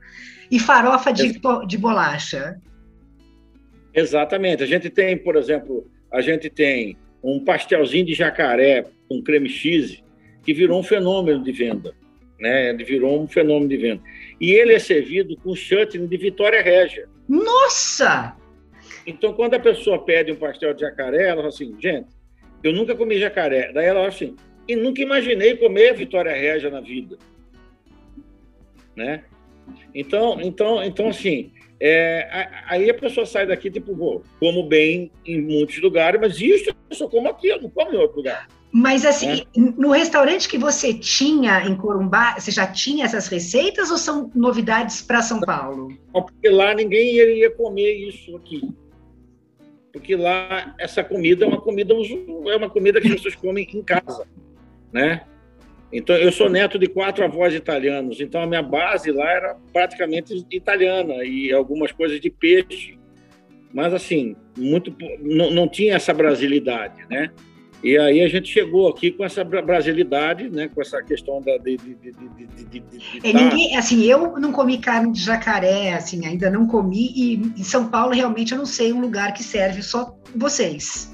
e 0.52 0.60
farofa 0.60 1.12
de, 1.12 1.40
de 1.68 1.78
bolacha. 1.78 2.60
Exatamente. 3.94 4.62
A 4.62 4.68
gente 4.68 4.90
tem, 4.90 5.18
por 5.18 5.36
exemplo, 5.36 5.90
a 6.12 6.22
gente 6.22 6.50
tem 6.50 6.98
um 7.24 7.40
pastelzinho 7.40 8.06
de 8.06 8.14
jacaré 8.14 8.86
com 9.08 9.22
creme 9.22 9.50
cheese 9.50 10.04
que 10.44 10.54
virou 10.54 10.80
um 10.80 10.84
fenômeno 10.84 11.42
de 11.42 11.52
venda, 11.52 11.96
né? 12.40 12.70
Ele 12.70 12.84
virou 12.84 13.22
um 13.22 13.28
fenômeno 13.28 13.70
de 13.70 13.78
venda. 13.78 14.04
E 14.42 14.52
ele 14.52 14.74
é 14.74 14.80
servido 14.80 15.36
com 15.38 15.56
chutney 15.56 16.06
de 16.08 16.18
Vitória 16.18 16.62
Régia. 16.62 17.08
Nossa! 17.28 18.36
Então, 19.08 19.34
quando 19.34 19.54
a 19.54 19.60
pessoa 19.60 20.04
pede 20.04 20.32
um 20.32 20.36
pastel 20.36 20.74
de 20.74 20.82
jacaré, 20.82 21.24
ela 21.24 21.38
fala 21.38 21.48
assim, 21.48 21.76
gente, 21.80 22.08
eu 22.64 22.74
nunca 22.74 22.96
comi 22.96 23.18
jacaré. 23.18 23.72
Daí 23.72 23.86
ela 23.86 24.00
fala 24.00 24.10
assim, 24.10 24.36
e 24.68 24.76
nunca 24.76 25.02
imaginei 25.02 25.56
comer 25.56 25.94
Vitória 25.94 26.34
Régia 26.34 26.70
na 26.70 26.82
vida. 26.82 27.18
Né? 28.96 29.24
Então, 29.94 30.40
então, 30.42 30.84
então 30.84 31.08
assim, 31.10 31.52
é, 31.86 32.48
aí 32.70 32.90
a 32.90 32.94
pessoa 32.94 33.26
sai 33.26 33.46
daqui, 33.46 33.70
tipo, 33.70 33.94
vou, 33.94 34.24
como 34.40 34.64
bem 34.64 35.12
em 35.26 35.42
muitos 35.42 35.82
lugares, 35.82 36.18
mas 36.18 36.40
isso 36.40 36.70
eu 36.70 36.96
só 36.96 37.10
como 37.10 37.28
aqui, 37.28 37.50
eu 37.50 37.62
não 37.62 37.70
como 37.70 37.92
em 37.92 37.98
outro 37.98 38.18
lugar. 38.18 38.48
Mas 38.72 39.06
assim, 39.06 39.42
é. 39.42 39.46
no 39.54 39.92
restaurante 39.92 40.48
que 40.48 40.58
você 40.58 40.94
tinha 40.94 41.62
em 41.68 41.76
Corumbá, 41.76 42.40
você 42.40 42.52
já 42.52 42.66
tinha 42.66 43.04
essas 43.04 43.28
receitas 43.28 43.92
ou 43.92 43.98
são 43.98 44.32
novidades 44.34 45.02
para 45.02 45.22
São 45.22 45.42
Paulo? 45.42 45.90
Porque 46.14 46.48
lá 46.48 46.74
ninguém 46.74 47.18
iria 47.18 47.52
comer 47.52 47.94
isso 48.08 48.34
aqui. 48.38 48.62
Porque 49.92 50.16
lá 50.16 50.74
essa 50.80 51.04
comida 51.04 51.44
é 51.44 51.48
uma 51.50 51.60
comida 51.60 51.94
é 51.94 52.56
uma 52.56 52.70
comida 52.70 53.02
que 53.02 53.08
as 53.10 53.16
pessoas 53.16 53.36
comem 53.36 53.68
em 53.74 53.84
casa, 53.84 54.26
né? 54.92 55.26
Então, 55.94 56.16
eu 56.16 56.32
sou 56.32 56.50
neto 56.50 56.80
de 56.80 56.88
quatro 56.88 57.24
avós 57.24 57.54
italianos, 57.54 58.20
então 58.20 58.42
a 58.42 58.48
minha 58.48 58.64
base 58.64 59.12
lá 59.12 59.30
era 59.30 59.56
praticamente 59.72 60.44
italiana 60.50 61.24
e 61.24 61.54
algumas 61.54 61.92
coisas 61.92 62.20
de 62.20 62.32
peixe. 62.32 62.98
Mas, 63.72 63.94
assim, 63.94 64.36
muito 64.58 64.96
não, 65.22 65.52
não 65.52 65.68
tinha 65.68 65.96
essa 65.96 66.12
brasilidade, 66.12 67.06
né? 67.08 67.30
E 67.84 67.98
aí 67.98 68.22
a 68.22 68.28
gente 68.30 68.48
chegou 68.48 68.88
aqui 68.88 69.12
com 69.12 69.26
essa 69.26 69.44
brasilidade, 69.44 70.50
né? 70.50 70.70
Com 70.74 70.82
essa 70.82 71.04
questão 71.04 71.42
da 71.42 71.58
de, 71.58 71.78
de, 71.78 71.96
de, 71.96 72.80
de 72.80 72.84
é, 73.24 73.34
ninguém, 73.34 73.76
assim, 73.76 74.04
eu 74.04 74.40
não 74.40 74.52
comi 74.52 74.78
carne 74.78 75.12
de 75.12 75.22
jacaré, 75.22 75.94
assim, 75.94 76.26
ainda 76.26 76.50
não 76.50 76.66
comi 76.66 77.12
e 77.14 77.34
em 77.36 77.64
São 77.64 77.90
Paulo 77.90 78.14
realmente 78.14 78.54
eu 78.54 78.58
não 78.58 78.66
sei 78.66 78.94
um 78.94 79.02
lugar 79.02 79.34
que 79.34 79.44
serve 79.44 79.82
só 79.82 80.18
vocês. 80.34 81.14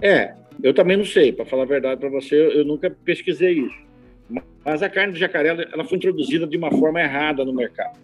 É, 0.00 0.34
eu 0.62 0.72
também 0.72 0.96
não 0.96 1.04
sei, 1.04 1.32
para 1.32 1.44
falar 1.44 1.64
a 1.64 1.66
verdade 1.66 2.00
para 2.00 2.08
você, 2.08 2.36
eu 2.36 2.64
nunca 2.64 2.90
pesquisei 2.90 3.52
isso. 3.52 3.92
Mas 4.64 4.82
a 4.82 4.88
carne 4.88 5.12
de 5.12 5.18
jacaré 5.18 5.48
ela 5.72 5.84
foi 5.84 5.98
introduzida 5.98 6.46
de 6.46 6.56
uma 6.56 6.70
forma 6.70 7.00
errada 7.00 7.44
no 7.44 7.52
mercado. 7.52 7.98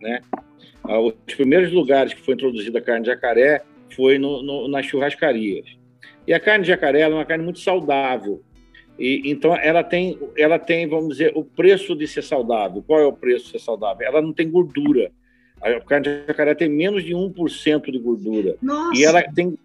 Né? 0.00 0.20
Ah, 0.84 0.98
os 0.98 1.14
primeiros 1.36 1.72
lugares 1.72 2.12
que 2.12 2.20
foi 2.20 2.34
introduzida 2.34 2.80
a 2.80 2.82
carne 2.82 3.04
de 3.04 3.10
jacaré 3.10 3.62
foi 3.94 4.18
no, 4.18 4.42
no, 4.42 4.68
nas 4.68 4.86
churrascarias. 4.86 5.66
E 6.26 6.34
a 6.34 6.40
carne 6.40 6.64
de 6.64 6.68
jacaré 6.68 7.00
é 7.00 7.08
uma 7.08 7.24
carne 7.24 7.44
muito 7.44 7.60
saudável. 7.60 8.42
E, 8.98 9.22
então, 9.24 9.56
ela 9.56 9.82
tem, 9.82 10.18
ela 10.36 10.58
tem, 10.58 10.88
vamos 10.88 11.16
dizer, 11.16 11.32
o 11.34 11.44
preço 11.44 11.94
de 11.94 12.06
ser 12.06 12.22
saudável. 12.22 12.82
Qual 12.86 13.00
é 13.00 13.06
o 13.06 13.12
preço 13.12 13.46
de 13.46 13.50
ser 13.52 13.58
saudável? 13.60 14.06
Ela 14.06 14.20
não 14.20 14.32
tem 14.32 14.50
gordura. 14.50 15.10
A 15.60 15.80
carne 15.80 16.04
de 16.04 16.26
jacaré 16.26 16.54
tem 16.54 16.68
menos 16.68 17.04
de 17.04 17.12
1% 17.12 17.90
de 17.90 17.98
gordura. 17.98 18.56
Nossa. 18.60 19.00
E 19.00 19.04
ela 19.04 19.22
tem 19.22 19.56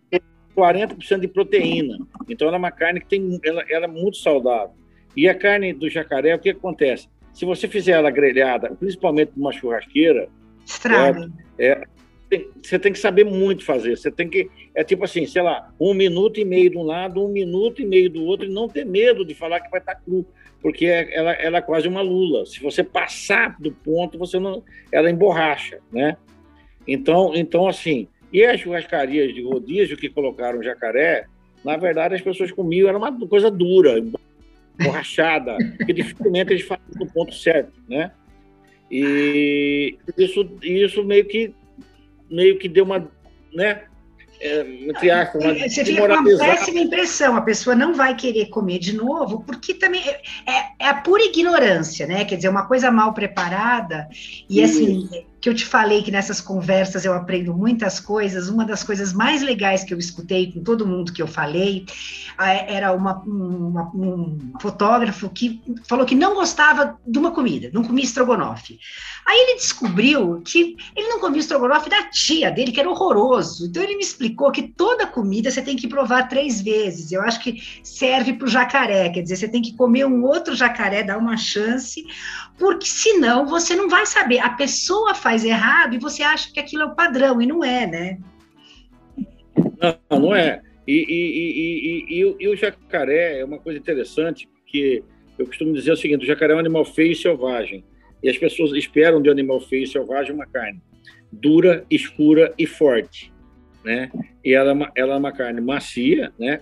40% 0.58 1.20
de 1.20 1.28
proteína. 1.28 2.00
Então, 2.28 2.48
ela 2.48 2.58
é 2.58 2.60
uma 2.60 2.72
carne 2.72 3.00
que 3.00 3.08
tem, 3.08 3.40
ela, 3.44 3.64
ela, 3.70 3.86
é 3.86 3.88
muito 3.88 4.18
saudável. 4.18 4.76
E 5.16 5.30
a 5.30 5.36
carne 5.36 5.74
do 5.74 5.90
jacaré, 5.90 6.34
o 6.34 6.40
que 6.40 6.50
acontece? 6.50 7.08
Se 7.34 7.46
você 7.46 7.68
fizer 7.68 7.92
ela 7.92 8.10
grelhada, 8.10 8.76
principalmente 8.80 9.34
numa 9.36 9.52
churrasqueira, 9.52 10.28
Estraga. 10.68 11.32
É, 11.58 11.68
é, 11.68 11.84
tem, 12.30 12.50
você 12.62 12.78
tem 12.78 12.92
que 12.92 13.00
saber 13.00 13.24
muito 13.24 13.64
fazer. 13.64 13.98
Você 13.98 14.12
tem 14.12 14.28
que. 14.28 14.50
É 14.76 14.84
tipo 14.84 15.06
assim, 15.06 15.26
sei 15.26 15.42
lá, 15.42 15.74
um 15.80 15.94
minuto 15.94 16.40
e 16.40 16.46
meio 16.46 16.70
de 16.70 16.78
um 16.78 16.84
lado, 16.84 17.24
um 17.24 17.30
minuto 17.30 17.82
e 17.82 17.86
meio 17.86 18.10
do 18.10 18.24
outro, 18.24 18.46
e 18.46 18.54
não 18.54 18.68
ter 18.68 18.86
medo 18.86 19.26
de 19.26 19.34
falar 19.34 19.62
que 19.62 19.72
vai 19.72 19.80
estar 19.80 19.96
cru, 19.96 20.26
porque 20.62 20.86
é, 20.86 21.16
ela, 21.16 21.32
ela 21.34 21.58
é 21.60 21.62
quase 21.62 21.88
uma 21.88 22.02
lula. 22.02 22.46
Se 22.46 22.60
você 22.62 22.84
passar 22.84 23.56
do 23.60 23.72
ponto, 23.72 24.18
você 24.18 24.38
não, 24.40 24.62
ela 24.92 25.10
emborracha, 25.10 25.80
né? 25.92 26.18
Então, 26.86 27.32
então 27.34 27.68
assim, 27.68 28.08
e 28.32 28.44
as 28.44 28.60
churrascarias 28.60 29.34
de 29.34 29.42
rodízio 29.42 29.98
que 29.98 30.10
colocaram 30.10 30.64
jacaré, 30.64 31.26
na 31.64 31.78
verdade 31.78 32.16
as 32.16 32.22
pessoas 32.22 32.52
comiam, 32.52 32.88
era 32.88 32.98
uma 32.98 33.28
coisa 33.28 33.50
dura, 33.50 33.96
borrachada, 34.80 35.58
que 35.86 35.94
dificilmente 35.94 36.54
eles 36.54 36.66
fazem 36.66 36.86
no 36.96 37.08
ponto 37.08 37.34
certo, 37.34 37.74
né? 37.88 38.12
E 38.90 39.98
isso, 40.18 40.50
isso 40.62 41.04
meio 41.04 41.26
que 41.26 41.54
meio 42.30 42.58
que 42.58 42.68
deu 42.68 42.84
uma, 42.84 43.10
né? 43.54 43.84
É, 44.40 44.62
entre 44.88 45.10
aspas, 45.10 45.44
uma 45.44 45.54
Você 45.54 45.84
fica 45.84 46.08
com 46.08 46.14
uma 46.14 46.38
péssima 46.38 46.80
impressão, 46.80 47.36
a 47.36 47.42
pessoa 47.42 47.76
não 47.76 47.94
vai 47.94 48.16
querer 48.16 48.48
comer 48.48 48.80
de 48.80 48.96
novo, 48.96 49.44
porque 49.44 49.74
também 49.74 50.02
é, 50.08 50.22
é, 50.46 50.66
é 50.80 50.88
a 50.88 50.94
pura 50.94 51.24
ignorância, 51.24 52.06
né? 52.06 52.24
Quer 52.26 52.36
dizer, 52.36 52.50
uma 52.50 52.68
coisa 52.68 52.92
mal 52.92 53.14
preparada, 53.14 54.08
e 54.50 54.64
assim, 54.64 55.10
que 55.40 55.50
eu 55.50 55.54
te 55.54 55.66
falei 55.66 56.02
que 56.04 56.12
nessas 56.12 56.42
conversas 56.42 57.06
eu 57.06 57.14
aprendo 57.14 57.54
muitas 57.54 58.00
coisas. 58.00 58.50
Uma 58.50 58.66
das 58.66 58.84
coisas 58.84 59.14
mais 59.14 59.42
legais 59.42 59.84
que 59.84 59.94
eu 59.94 59.98
escutei 59.98 60.52
com 60.52 60.64
todo 60.64 60.88
mundo 60.88 61.14
que 61.14 61.22
eu 61.22 61.28
falei 61.28 61.86
era 62.68 62.92
uma, 62.92 63.20
uma, 63.24 63.92
um 63.96 64.54
fotógrafo 64.60 65.30
que 65.30 65.62
falou 65.88 66.06
que 66.06 66.16
não 66.16 66.36
gostava 66.36 67.00
de 67.06 67.18
uma 67.18 67.32
comida, 67.32 67.70
não 67.74 67.84
comia 67.84 68.04
estrogonofe. 68.04 68.80
Aí 69.28 69.38
ele 69.38 69.56
descobriu 69.56 70.42
que 70.46 70.78
ele 70.96 71.10
não 71.10 71.20
comia 71.20 71.42
estrogonofe 71.42 71.90
da 71.90 72.04
tia 72.04 72.50
dele, 72.50 72.72
que 72.72 72.80
era 72.80 72.90
horroroso. 72.90 73.66
Então 73.66 73.84
ele 73.84 73.98
me 73.98 74.02
explicou 74.02 74.50
que 74.54 74.70
toda 74.70 75.06
comida 75.06 75.52
você 75.52 75.62
tem 75.62 75.76
que 75.76 75.86
provar 75.86 76.30
três 76.30 76.62
vezes. 76.62 77.12
Eu 77.12 77.22
acho 77.22 77.44
que 77.44 77.62
serve 77.84 78.32
para 78.32 78.46
o 78.46 78.50
jacaré, 78.50 79.10
quer 79.10 79.22
dizer, 79.22 79.36
você 79.36 79.50
tem 79.50 79.62
que 79.62 79.76
comer 79.76 80.06
um 80.06 80.24
outro 80.24 80.56
jacaré, 80.56 81.04
dar 81.04 81.18
uma 81.18 81.36
chance, 81.36 82.08
porque 82.58 82.86
senão 82.86 83.46
você 83.46 83.76
não 83.76 83.90
vai 83.90 84.06
saber. 84.06 84.40
A 84.40 84.52
pessoa 84.52 85.14
faz 85.14 85.44
errado 85.44 85.94
e 85.94 86.00
você 86.00 86.24
acha 86.24 86.50
que 86.50 86.60
aquilo 86.62 86.84
é 86.84 86.86
o 86.86 86.96
padrão, 86.96 87.42
e 87.42 87.46
não 87.46 87.66
é, 87.66 87.86
né? 87.86 88.20
Não, 90.10 90.20
não 90.20 90.36
é. 90.36 90.62
E, 90.88 90.94
e, 90.94 92.22
e, 92.22 92.36
e, 92.40 92.48
o 92.48 92.56
jacaré 92.56 93.40
é 93.40 93.44
uma 93.44 93.60
coisa 93.60 93.78
interessante, 93.78 94.48
porque 94.48 95.04
eu 95.38 95.46
costumo 95.46 95.74
dizer 95.74 95.92
o 95.92 95.98
seguinte: 95.98 96.24
o 96.24 96.28
jacaré 96.28 96.54
é 96.54 96.56
um 96.56 96.60
animal 96.60 96.86
feio 96.86 97.12
e 97.12 97.16
selvagem. 97.16 97.84
E 98.22 98.30
as 98.30 98.38
pessoas 98.38 98.72
esperam 98.74 99.22
de 99.22 99.30
um 99.30 99.32
animal 99.32 99.60
feio 99.60 99.84
e 99.84 99.88
selvagem 99.88 100.34
uma 100.34 100.46
carne 100.46 100.82
dura, 101.32 101.86
escura 101.90 102.54
e 102.58 102.66
forte. 102.66 103.32
Né? 103.84 104.12
E 104.44 104.54
ela, 104.54 104.72
é 104.72 104.92
ela 104.96 105.16
é 105.16 105.18
uma 105.18 105.32
carne 105.32 105.62
macia, 105.62 106.32
né? 106.38 106.60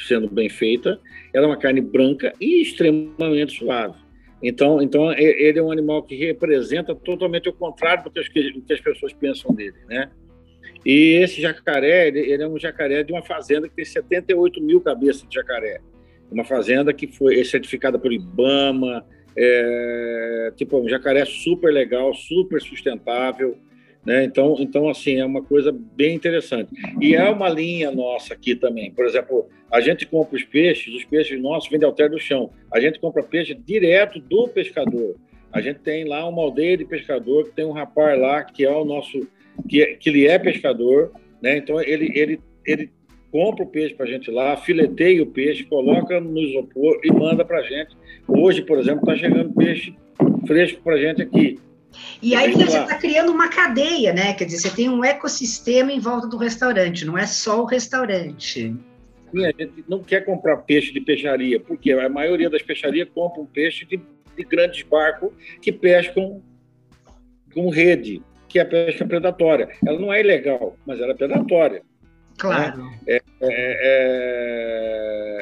sendo 0.00 0.28
bem 0.28 0.48
feita, 0.48 1.00
ela 1.32 1.46
é 1.46 1.48
uma 1.48 1.58
carne 1.58 1.80
branca 1.80 2.32
e 2.40 2.62
extremamente 2.62 3.58
suave. 3.58 3.98
Então, 4.42 4.82
então 4.82 5.10
ele 5.12 5.58
é 5.58 5.62
um 5.62 5.72
animal 5.72 6.02
que 6.02 6.14
representa 6.14 6.94
totalmente 6.94 7.48
o 7.48 7.52
contrário 7.52 8.04
do 8.04 8.10
que 8.10 8.20
as, 8.20 8.28
do 8.52 8.60
que 8.62 8.72
as 8.72 8.80
pessoas 8.80 9.12
pensam 9.12 9.54
dele, 9.54 9.76
né? 9.88 10.10
E 10.84 11.14
esse 11.22 11.40
jacaré, 11.40 12.08
ele, 12.08 12.20
ele, 12.20 12.42
é 12.42 12.48
um 12.48 12.58
jacaré 12.58 13.02
de 13.02 13.10
uma 13.10 13.22
fazenda 13.22 13.68
que 13.68 13.74
tem 13.74 13.84
78 13.84 14.62
mil 14.62 14.82
cabeças 14.82 15.26
de 15.26 15.34
jacaré. 15.34 15.80
Uma 16.30 16.44
fazenda 16.44 16.92
que 16.92 17.06
foi 17.06 17.42
certificada 17.44 17.98
pelo 17.98 18.12
IBAMA, 18.12 19.06
é, 19.36 20.52
tipo, 20.56 20.78
um 20.78 20.88
jacaré 20.88 21.24
super 21.24 21.72
legal, 21.72 22.14
super 22.14 22.60
sustentável, 22.60 23.56
né? 24.04 24.24
Então, 24.24 24.56
então, 24.58 24.88
assim, 24.88 25.16
é 25.16 25.24
uma 25.24 25.42
coisa 25.42 25.72
bem 25.72 26.14
interessante. 26.14 26.70
E 27.00 27.14
é 27.14 27.28
uma 27.30 27.48
linha 27.48 27.90
nossa 27.90 28.34
aqui 28.34 28.54
também. 28.54 28.90
Por 28.90 29.06
exemplo, 29.06 29.48
a 29.70 29.80
gente 29.80 30.06
compra 30.06 30.36
os 30.36 30.44
peixes, 30.44 30.94
os 30.94 31.04
peixes 31.04 31.40
nossos 31.40 31.70
de 31.70 31.84
alter 31.84 32.10
do 32.10 32.18
chão. 32.18 32.50
A 32.72 32.78
gente 32.78 33.00
compra 33.00 33.22
peixe 33.22 33.54
direto 33.54 34.20
do 34.20 34.46
pescador. 34.48 35.16
A 35.50 35.60
gente 35.60 35.80
tem 35.80 36.04
lá 36.04 36.28
uma 36.28 36.42
aldeia 36.42 36.76
de 36.76 36.84
pescador, 36.84 37.44
que 37.44 37.52
tem 37.52 37.64
um 37.64 37.72
rapaz 37.72 38.20
lá 38.20 38.42
que 38.42 38.64
é 38.64 38.70
o 38.70 38.84
nosso, 38.84 39.26
que, 39.68 39.82
é, 39.82 39.94
que 39.94 40.10
ele 40.10 40.26
é 40.26 40.38
pescador, 40.38 41.12
né? 41.40 41.56
Então, 41.56 41.80
ele, 41.80 42.10
ele, 42.14 42.40
ele 42.66 42.90
compra 43.34 43.64
o 43.64 43.66
peixe 43.66 43.92
para 43.92 44.06
a 44.06 44.08
gente 44.08 44.30
lá, 44.30 44.56
fileteia 44.56 45.20
o 45.20 45.26
peixe, 45.26 45.64
coloca 45.64 46.20
no 46.20 46.38
isopor 46.38 47.00
e 47.02 47.10
manda 47.10 47.44
para 47.44 47.58
a 47.58 47.62
gente. 47.62 47.96
Hoje, 48.28 48.62
por 48.62 48.78
exemplo, 48.78 49.00
está 49.00 49.16
chegando 49.16 49.52
peixe 49.52 49.92
fresco 50.46 50.80
para 50.84 50.94
a 50.94 50.98
gente 50.98 51.20
aqui. 51.20 51.58
E 52.22 52.32
aí 52.36 52.52
você 52.52 52.78
está 52.78 52.96
criando 52.96 53.32
uma 53.32 53.48
cadeia, 53.48 54.12
né? 54.12 54.34
Quer 54.34 54.44
dizer, 54.44 54.58
você 54.58 54.76
tem 54.76 54.88
um 54.88 55.04
ecossistema 55.04 55.90
em 55.90 55.98
volta 55.98 56.28
do 56.28 56.36
restaurante, 56.36 57.04
não 57.04 57.18
é 57.18 57.26
só 57.26 57.60
o 57.60 57.64
restaurante. 57.64 58.72
Sim, 59.32 59.44
a 59.44 59.50
gente 59.50 59.84
não 59.88 60.00
quer 60.00 60.24
comprar 60.24 60.58
peixe 60.58 60.92
de 60.92 61.00
peixaria, 61.00 61.58
porque 61.58 61.90
a 61.90 62.08
maioria 62.08 62.48
das 62.48 62.62
peixarias 62.62 63.08
compram 63.12 63.46
peixe 63.46 63.84
de, 63.84 64.00
de 64.36 64.44
grandes 64.44 64.84
barcos 64.84 65.32
que 65.60 65.72
pescam 65.72 66.40
com 67.52 67.68
rede, 67.68 68.22
que 68.48 68.60
é 68.60 68.62
a 68.62 68.66
pesca 68.66 69.04
predatória. 69.04 69.70
Ela 69.84 69.98
não 69.98 70.12
é 70.12 70.20
ilegal, 70.20 70.76
mas 70.86 71.00
ela 71.00 71.10
é 71.10 71.16
predatória. 71.16 71.82
Claro. 72.38 72.84
Né? 72.84 72.98
É, 73.06 73.22
é, 73.50 73.78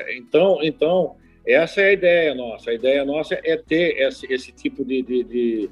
é, 0.08 0.16
então, 0.18 0.58
então, 0.62 1.16
essa 1.46 1.80
é 1.80 1.88
a 1.88 1.92
ideia 1.92 2.34
nossa. 2.34 2.70
A 2.70 2.74
ideia 2.74 3.04
nossa 3.04 3.38
é 3.42 3.56
ter 3.56 4.00
esse, 4.00 4.26
esse 4.32 4.52
tipo 4.52 4.84
de, 4.84 5.02
de, 5.02 5.24
de 5.24 5.70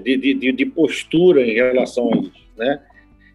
de, 0.00 0.34
de, 0.34 0.52
de 0.52 0.66
postura 0.66 1.42
em 1.42 1.54
relação 1.54 2.12
a 2.12 2.16
isso, 2.16 2.48
né? 2.56 2.82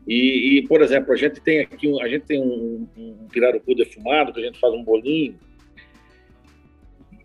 E, 0.07 0.57
e, 0.57 0.67
por 0.67 0.81
exemplo, 0.81 1.13
a 1.13 1.17
gente 1.17 1.41
tem 1.41 1.59
aqui 1.59 2.01
a 2.01 2.07
gente 2.07 2.25
tem 2.25 2.41
um, 2.41 2.87
um 2.97 3.27
pirarucu 3.29 3.75
defumado 3.75 4.31
que 4.31 4.39
a 4.39 4.43
gente 4.43 4.59
faz 4.59 4.73
um 4.73 4.83
bolinho. 4.83 5.37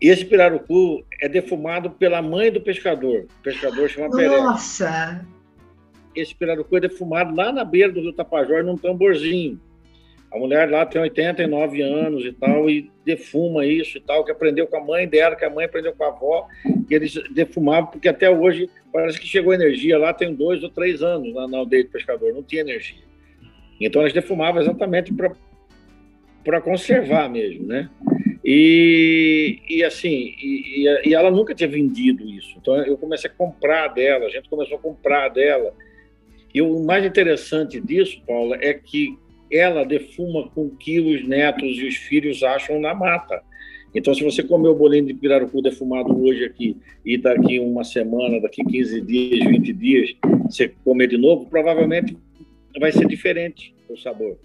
E 0.01 0.09
esse 0.09 0.25
pirarucu 0.25 1.05
é 1.21 1.29
defumado 1.29 1.91
pela 1.91 2.21
mãe 2.21 2.51
do 2.51 2.59
pescador. 2.59 3.25
O 3.39 3.41
pescador 3.41 3.89
chama 3.89 4.11
Pereira. 4.11 4.43
Nossa! 4.43 5.25
Esse 6.13 6.35
pirarucu 6.35 6.75
é 6.75 6.81
defumado 6.81 7.33
lá 7.33 7.53
na 7.53 7.63
beira 7.63 7.91
do 7.91 8.01
Rio 8.01 8.11
Tapajós 8.11 8.65
num 8.65 8.77
tamborzinho. 8.77 9.59
A 10.33 10.39
mulher 10.39 10.67
lá 10.67 10.83
tem 10.83 10.99
89 10.99 11.81
anos 11.83 12.25
e 12.25 12.31
tal, 12.31 12.67
e 12.67 12.91
defuma 13.05 13.67
isso 13.67 13.99
e 13.99 14.01
tal, 14.01 14.25
que 14.25 14.31
aprendeu 14.31 14.65
com 14.65 14.77
a 14.77 14.83
mãe 14.83 15.07
dela, 15.07 15.35
que 15.35 15.45
a 15.45 15.49
mãe 15.49 15.65
aprendeu 15.65 15.93
com 15.93 16.03
a 16.03 16.07
avó, 16.07 16.47
que 16.87 16.95
eles 16.95 17.13
defumavam, 17.31 17.91
porque 17.91 18.09
até 18.09 18.31
hoje 18.31 18.67
parece 18.91 19.19
que 19.19 19.27
chegou 19.27 19.53
energia 19.53 19.95
lá, 19.95 20.11
tem 20.11 20.33
dois 20.33 20.63
ou 20.63 20.71
três 20.71 21.03
anos 21.03 21.31
na, 21.35 21.47
na 21.47 21.59
aldeia 21.59 21.83
do 21.83 21.91
pescador, 21.91 22.33
não 22.33 22.41
tinha 22.41 22.61
energia. 22.61 23.03
Então 23.79 24.01
elas 24.01 24.11
defumavam 24.11 24.59
exatamente 24.59 25.13
para 26.43 26.61
conservar 26.61 27.29
mesmo, 27.29 27.67
né? 27.67 27.89
E, 28.43 29.59
e 29.69 29.83
assim, 29.83 30.33
e, 30.41 30.87
e, 31.05 31.13
ela 31.13 31.29
nunca 31.29 31.53
tinha 31.53 31.69
vendido 31.69 32.27
isso. 32.27 32.57
Então 32.59 32.75
eu 32.77 32.97
comecei 32.97 33.29
a 33.29 33.33
comprar 33.33 33.89
dela, 33.89 34.25
a 34.25 34.29
gente 34.29 34.49
começou 34.49 34.77
a 34.77 34.81
comprar 34.81 35.29
dela. 35.29 35.73
E 36.51 36.61
o 36.61 36.83
mais 36.83 37.05
interessante 37.05 37.79
disso, 37.79 38.21
Paula, 38.27 38.57
é 38.59 38.73
que 38.73 39.17
ela 39.55 39.85
defuma 39.85 40.49
com 40.49 40.69
que 40.69 40.99
os 40.99 41.27
netos 41.27 41.77
e 41.77 41.87
os 41.87 41.95
filhos 41.95 42.41
acham 42.41 42.79
na 42.79 42.93
mata. 42.93 43.41
Então, 43.95 44.13
se 44.13 44.23
você 44.23 44.41
comer 44.41 44.69
o 44.69 44.75
bolinho 44.75 45.05
de 45.05 45.13
pirarucu 45.13 45.61
defumado 45.61 46.19
hoje 46.19 46.43
aqui 46.43 46.77
e 47.05 47.15
daqui 47.17 47.59
uma 47.59 47.83
semana, 47.83 48.41
daqui 48.41 48.63
15 48.63 49.01
dias, 49.01 49.45
20 49.45 49.73
dias, 49.73 50.15
você 50.45 50.73
comer 50.83 51.07
de 51.07 51.17
novo, 51.17 51.45
provavelmente 51.45 52.17
vai 52.79 52.91
ser 52.91 53.07
diferente 53.07 53.75
o 53.87 53.95
sabor. 53.95 54.39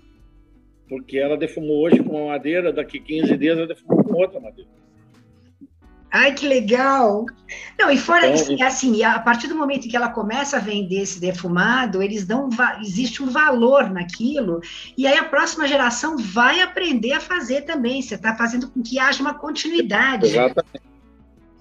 Porque 0.87 1.19
ela 1.19 1.37
defumou 1.37 1.85
hoje 1.85 2.03
com 2.03 2.17
uma 2.17 2.33
madeira, 2.33 2.73
daqui 2.73 3.01
15 3.01 3.37
dias 3.39 3.57
ela 3.57 3.67
defumou 3.67 4.05
com 4.05 4.15
outra 4.15 4.39
madeira. 4.39 4.78
Ai, 6.11 6.35
que 6.35 6.47
legal! 6.47 7.27
Não, 7.79 7.91
e 7.91 7.99
fora 7.99 8.29
então, 8.29 8.55
isso, 8.55 8.65
assim, 8.65 9.03
a 9.05 9.19
partir 9.19 9.47
do 9.47 9.55
momento 9.55 9.87
em 9.87 9.91
que 9.91 9.97
ela 9.97 10.09
começa 10.09 10.57
a 10.57 10.61
vender 10.61 11.03
esse 11.03 11.21
defumado, 11.21 12.03
eles 12.03 12.27
dão, 12.27 12.49
existe 12.81 13.23
um 13.23 13.31
valor 13.31 13.91
naquilo, 13.91 14.61
e 14.97 15.07
aí 15.07 15.19
a 15.19 15.25
próxima 15.25 15.69
geração 15.69 16.17
vai 16.17 16.61
aprender 16.61 17.13
a 17.13 17.21
fazer 17.21 17.63
também. 17.63 18.01
Você 18.01 18.15
está 18.15 18.35
fazendo 18.35 18.71
com 18.71 18.83
que 18.83 18.99
haja 18.99 19.21
uma 19.21 19.35
continuidade. 19.35 20.27
Exatamente. 20.27 20.89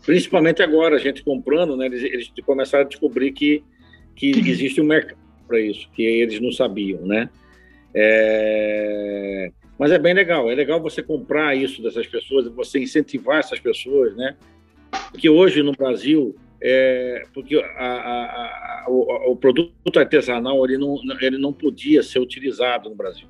Principalmente 0.05 0.63
agora, 0.63 0.95
a 0.95 0.99
gente 0.99 1.23
comprando, 1.23 1.75
né? 1.75 1.87
Eles, 1.87 2.01
eles 2.01 2.31
começaram 2.45 2.85
a 2.85 2.87
descobrir 2.87 3.33
que, 3.33 3.61
que 4.15 4.31
existe 4.49 4.79
um 4.79 4.85
mercado 4.85 5.19
para 5.45 5.59
isso, 5.59 5.89
que 5.93 6.03
eles 6.03 6.39
não 6.39 6.51
sabiam, 6.51 7.05
né? 7.05 7.29
É... 7.93 9.51
Mas 9.77 9.91
é 9.91 9.99
bem 9.99 10.13
legal, 10.13 10.49
é 10.49 10.55
legal 10.55 10.81
você 10.81 11.03
comprar 11.03 11.55
isso 11.55 11.81
dessas 11.81 12.07
pessoas, 12.07 12.47
você 12.47 12.79
incentivar 12.79 13.39
essas 13.39 13.59
pessoas, 13.59 14.15
né? 14.15 14.35
Porque 15.11 15.29
hoje 15.29 15.61
no 15.61 15.71
Brasil, 15.71 16.35
é, 16.61 17.23
porque 17.33 17.55
a, 17.55 17.85
a, 17.85 18.83
a, 18.83 18.85
o, 18.87 19.31
o, 19.31 19.35
produto 19.35 19.97
artesanal 19.97 20.65
ele 20.65 20.77
não, 20.77 20.97
ele 21.21 21.37
não 21.37 21.53
podia 21.53 22.01
ser 22.01 22.19
utilizado 22.19 22.89
no 22.89 22.95
Brasil, 22.95 23.27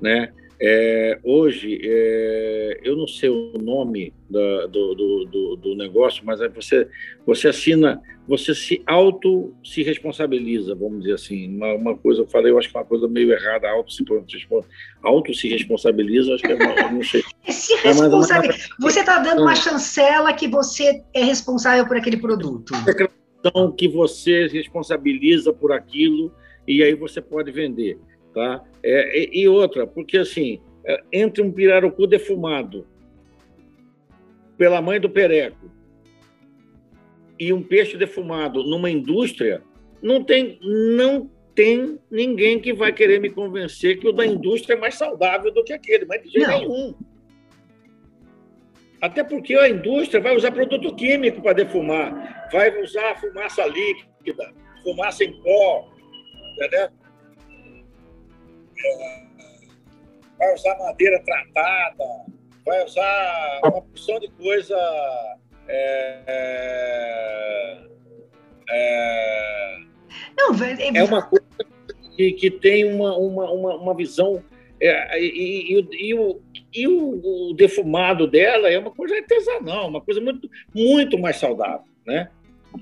né? 0.00 0.32
É, 0.62 1.18
hoje, 1.24 1.80
é, 1.82 2.80
eu 2.84 2.94
não 2.94 3.06
sei 3.06 3.30
o 3.30 3.54
nome 3.58 4.12
da, 4.28 4.66
do, 4.66 4.94
do, 4.94 5.24
do, 5.24 5.56
do, 5.56 5.74
negócio, 5.74 6.22
mas 6.22 6.38
é 6.42 6.50
você, 6.50 6.86
você 7.26 7.48
assina, 7.48 7.98
você 8.28 8.54
se 8.54 8.82
auto 8.86 9.54
se 9.64 9.82
responsabiliza, 9.82 10.74
vamos 10.74 11.00
dizer 11.00 11.14
assim. 11.14 11.56
Uma, 11.56 11.72
uma 11.72 11.96
coisa, 11.96 12.20
eu 12.20 12.26
falei, 12.26 12.52
eu 12.52 12.58
acho 12.58 12.68
que 12.68 12.76
é 12.76 12.80
uma 12.80 12.86
coisa 12.86 13.08
meio 13.08 13.32
errada, 13.32 13.70
auto 13.70 13.90
se, 13.90 14.04
auto 15.02 15.32
se 15.32 15.48
responsabiliza, 15.48 16.34
acho 16.34 16.42
que 16.42 16.52
é 16.52 16.56
uma, 16.56 16.90
não 16.90 17.02
sei. 17.02 17.22
se 17.48 17.74
responsabiliza. 17.76 18.68
Você 18.80 19.00
está 19.00 19.18
dando 19.18 19.40
uma 19.40 19.56
chancela 19.56 20.30
que 20.34 20.46
você 20.46 21.02
é 21.14 21.24
responsável 21.24 21.86
por 21.86 21.96
aquele 21.96 22.18
produto. 22.18 22.74
Declaração 22.84 23.72
que 23.72 23.88
você 23.88 24.46
responsabiliza 24.48 25.54
por 25.54 25.72
aquilo 25.72 26.30
e 26.68 26.82
aí 26.82 26.94
você 26.94 27.22
pode 27.22 27.50
vender. 27.50 27.98
Tá? 28.34 28.64
É, 28.82 29.18
e, 29.18 29.42
e 29.42 29.48
outra, 29.48 29.86
porque 29.86 30.18
assim, 30.18 30.60
é, 30.84 31.02
entre 31.12 31.42
um 31.42 31.52
pirarucu 31.52 32.06
defumado 32.06 32.86
pela 34.56 34.80
mãe 34.80 35.00
do 35.00 35.08
pereco 35.08 35.70
e 37.38 37.52
um 37.52 37.62
peixe 37.62 37.96
defumado 37.96 38.62
numa 38.62 38.90
indústria, 38.90 39.62
não 40.02 40.22
tem, 40.22 40.58
não 40.62 41.30
tem 41.54 41.98
ninguém 42.10 42.60
que 42.60 42.72
vai 42.72 42.92
querer 42.92 43.20
me 43.20 43.30
convencer 43.30 43.98
que 43.98 44.06
o 44.06 44.12
da 44.12 44.26
indústria 44.26 44.74
é 44.74 44.78
mais 44.78 44.94
saudável 44.94 45.52
do 45.52 45.64
que 45.64 45.72
aquele, 45.72 46.04
mas 46.04 46.22
de 46.22 46.30
jeito 46.30 46.48
nenhum. 46.48 46.94
Até 49.00 49.24
porque 49.24 49.54
a 49.54 49.68
indústria 49.68 50.20
vai 50.20 50.36
usar 50.36 50.52
produto 50.52 50.94
químico 50.94 51.40
para 51.40 51.54
defumar, 51.54 52.48
vai 52.52 52.82
usar 52.82 53.18
fumaça 53.18 53.66
líquida, 53.66 54.52
fumaça 54.84 55.24
em 55.24 55.32
pó, 55.42 55.88
entendeu? 56.54 56.88
Vai 60.38 60.54
usar 60.54 60.78
madeira 60.78 61.22
tratada, 61.22 62.04
vai 62.64 62.84
usar 62.84 63.60
uma 63.64 63.82
porção 63.82 64.18
de 64.18 64.28
coisa. 64.30 64.76
É, 65.68 66.22
é, 66.26 67.78
é, 68.70 69.78
Não, 70.36 70.54
é, 70.64 70.98
é 70.98 71.04
uma 71.04 71.22
coisa 71.22 71.46
que, 72.16 72.32
que 72.32 72.50
tem 72.50 72.92
uma, 72.92 73.16
uma, 73.16 73.50
uma, 73.52 73.76
uma 73.76 73.94
visão. 73.94 74.42
É, 74.80 75.20
e, 75.20 75.78
e, 75.78 76.08
e, 76.08 76.14
o, 76.14 76.40
e 76.72 76.88
o, 76.88 77.50
o, 77.50 77.54
defumado 77.54 78.26
dela 78.26 78.70
é 78.70 78.78
uma 78.78 78.90
coisa 78.90 79.14
artesanal, 79.14 79.88
uma 79.88 80.00
coisa 80.00 80.22
muito, 80.22 80.50
muito 80.74 81.18
mais 81.18 81.36
saudável, 81.36 81.84
né? 82.06 82.30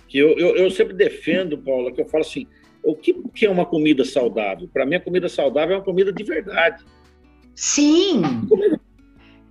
Que 0.06 0.18
eu, 0.18 0.38
eu, 0.38 0.56
eu 0.56 0.70
sempre 0.70 0.94
defendo, 0.94 1.58
Paula, 1.58 1.90
que 1.90 2.00
eu 2.00 2.08
falo 2.08 2.22
assim, 2.22 2.46
o 2.82 2.94
que, 2.94 3.14
que 3.34 3.46
é 3.46 3.50
uma 3.50 3.66
comida 3.66 4.04
saudável? 4.04 4.68
Para 4.72 4.86
mim, 4.86 4.96
a 4.96 5.00
comida 5.00 5.28
saudável 5.28 5.74
é 5.74 5.78
uma 5.78 5.84
comida 5.84 6.12
de 6.12 6.24
verdade. 6.24 6.84
Sim. 7.54 8.22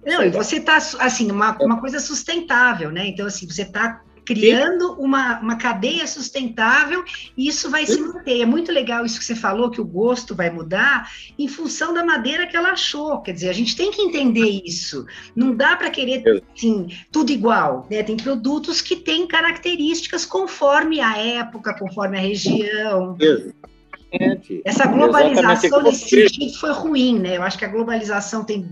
Não, 0.05 0.23
e 0.23 0.29
você 0.29 0.57
está, 0.57 0.77
assim, 0.77 1.29
uma, 1.29 1.57
uma 1.61 1.79
coisa 1.79 1.99
sustentável, 1.99 2.89
né? 2.91 3.07
Então, 3.07 3.25
assim, 3.25 3.45
você 3.45 3.63
está 3.63 4.01
criando 4.27 4.91
uma, 4.99 5.39
uma 5.39 5.55
cadeia 5.55 6.05
sustentável 6.05 7.01
e 7.37 7.47
isso 7.47 7.69
vai 7.69 7.85
se 7.85 7.97
manter. 8.01 8.41
É 8.41 8.45
muito 8.45 8.73
legal 8.73 9.05
isso 9.05 9.17
que 9.17 9.23
você 9.23 9.35
falou, 9.35 9.71
que 9.71 9.79
o 9.79 9.85
gosto 9.85 10.35
vai 10.35 10.49
mudar 10.49 11.09
em 11.39 11.47
função 11.47 11.93
da 11.93 12.03
madeira 12.03 12.45
que 12.45 12.57
ela 12.57 12.71
achou. 12.71 13.21
Quer 13.21 13.31
dizer, 13.31 13.49
a 13.49 13.53
gente 13.53 13.73
tem 13.73 13.89
que 13.89 14.01
entender 14.01 14.61
isso. 14.65 15.05
Não 15.33 15.55
dá 15.55 15.77
para 15.77 15.89
querer 15.89 16.43
assim, 16.53 16.87
tudo 17.09 17.31
igual. 17.31 17.87
Né? 17.89 18.03
Tem 18.03 18.17
produtos 18.17 18.81
que 18.81 18.97
têm 18.97 19.25
características 19.25 20.25
conforme 20.25 20.99
a 20.99 21.17
época, 21.17 21.73
conforme 21.73 22.17
a 22.17 22.21
região. 22.21 23.15
Exatamente. 23.17 24.61
Essa 24.65 24.87
globalização 24.87 25.83
nesse 25.83 26.09
sentido 26.09 26.53
foi 26.59 26.71
ruim, 26.73 27.17
né? 27.17 27.37
Eu 27.37 27.43
acho 27.43 27.57
que 27.57 27.63
a 27.63 27.69
globalização 27.69 28.43
tem 28.43 28.67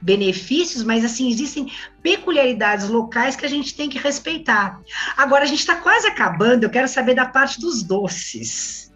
benefícios, 0.00 0.82
mas 0.84 1.04
assim, 1.04 1.28
existem 1.28 1.70
peculiaridades 2.02 2.88
locais 2.88 3.36
que 3.36 3.46
a 3.46 3.48
gente 3.48 3.74
tem 3.74 3.88
que 3.88 3.98
respeitar. 3.98 4.80
Agora, 5.16 5.44
a 5.44 5.46
gente 5.46 5.60
está 5.60 5.76
quase 5.76 6.06
acabando, 6.06 6.64
eu 6.64 6.70
quero 6.70 6.88
saber 6.88 7.14
da 7.14 7.26
parte 7.26 7.60
dos 7.60 7.82
doces. 7.82 8.92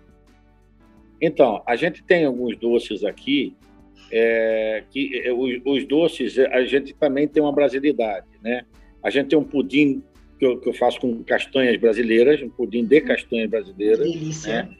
Então, 1.21 1.63
a 1.67 1.77
gente 1.77 2.03
tem 2.03 2.25
alguns 2.25 2.57
doces 2.57 3.05
aqui, 3.05 3.57
é, 4.11 4.85
que 4.91 5.23
é, 5.25 5.33
os, 5.33 5.61
os, 5.65 5.87
doces, 5.87 6.39
a 6.39 6.65
gente 6.65 6.95
também 6.95 7.27
tem 7.27 7.43
uma 7.43 7.53
brasilidade, 7.53 8.27
né? 8.43 8.65
A 9.03 9.11
gente 9.11 9.29
tem 9.29 9.39
um 9.39 9.45
pudim 9.45 10.03
que 10.39 10.45
eu, 10.45 10.61
que 10.61 10.69
eu 10.69 10.75
faço 10.75 11.01
com 11.01 11.23
castanhas 11.25 11.77
brasileiras, 11.77 12.43
um 12.43 12.51
pudim 12.51 12.85
de 12.85 13.01
castanhas 13.01 13.49
brasileiras. 13.49 14.01
Delícia. 14.01 14.65
Né? 14.65 14.77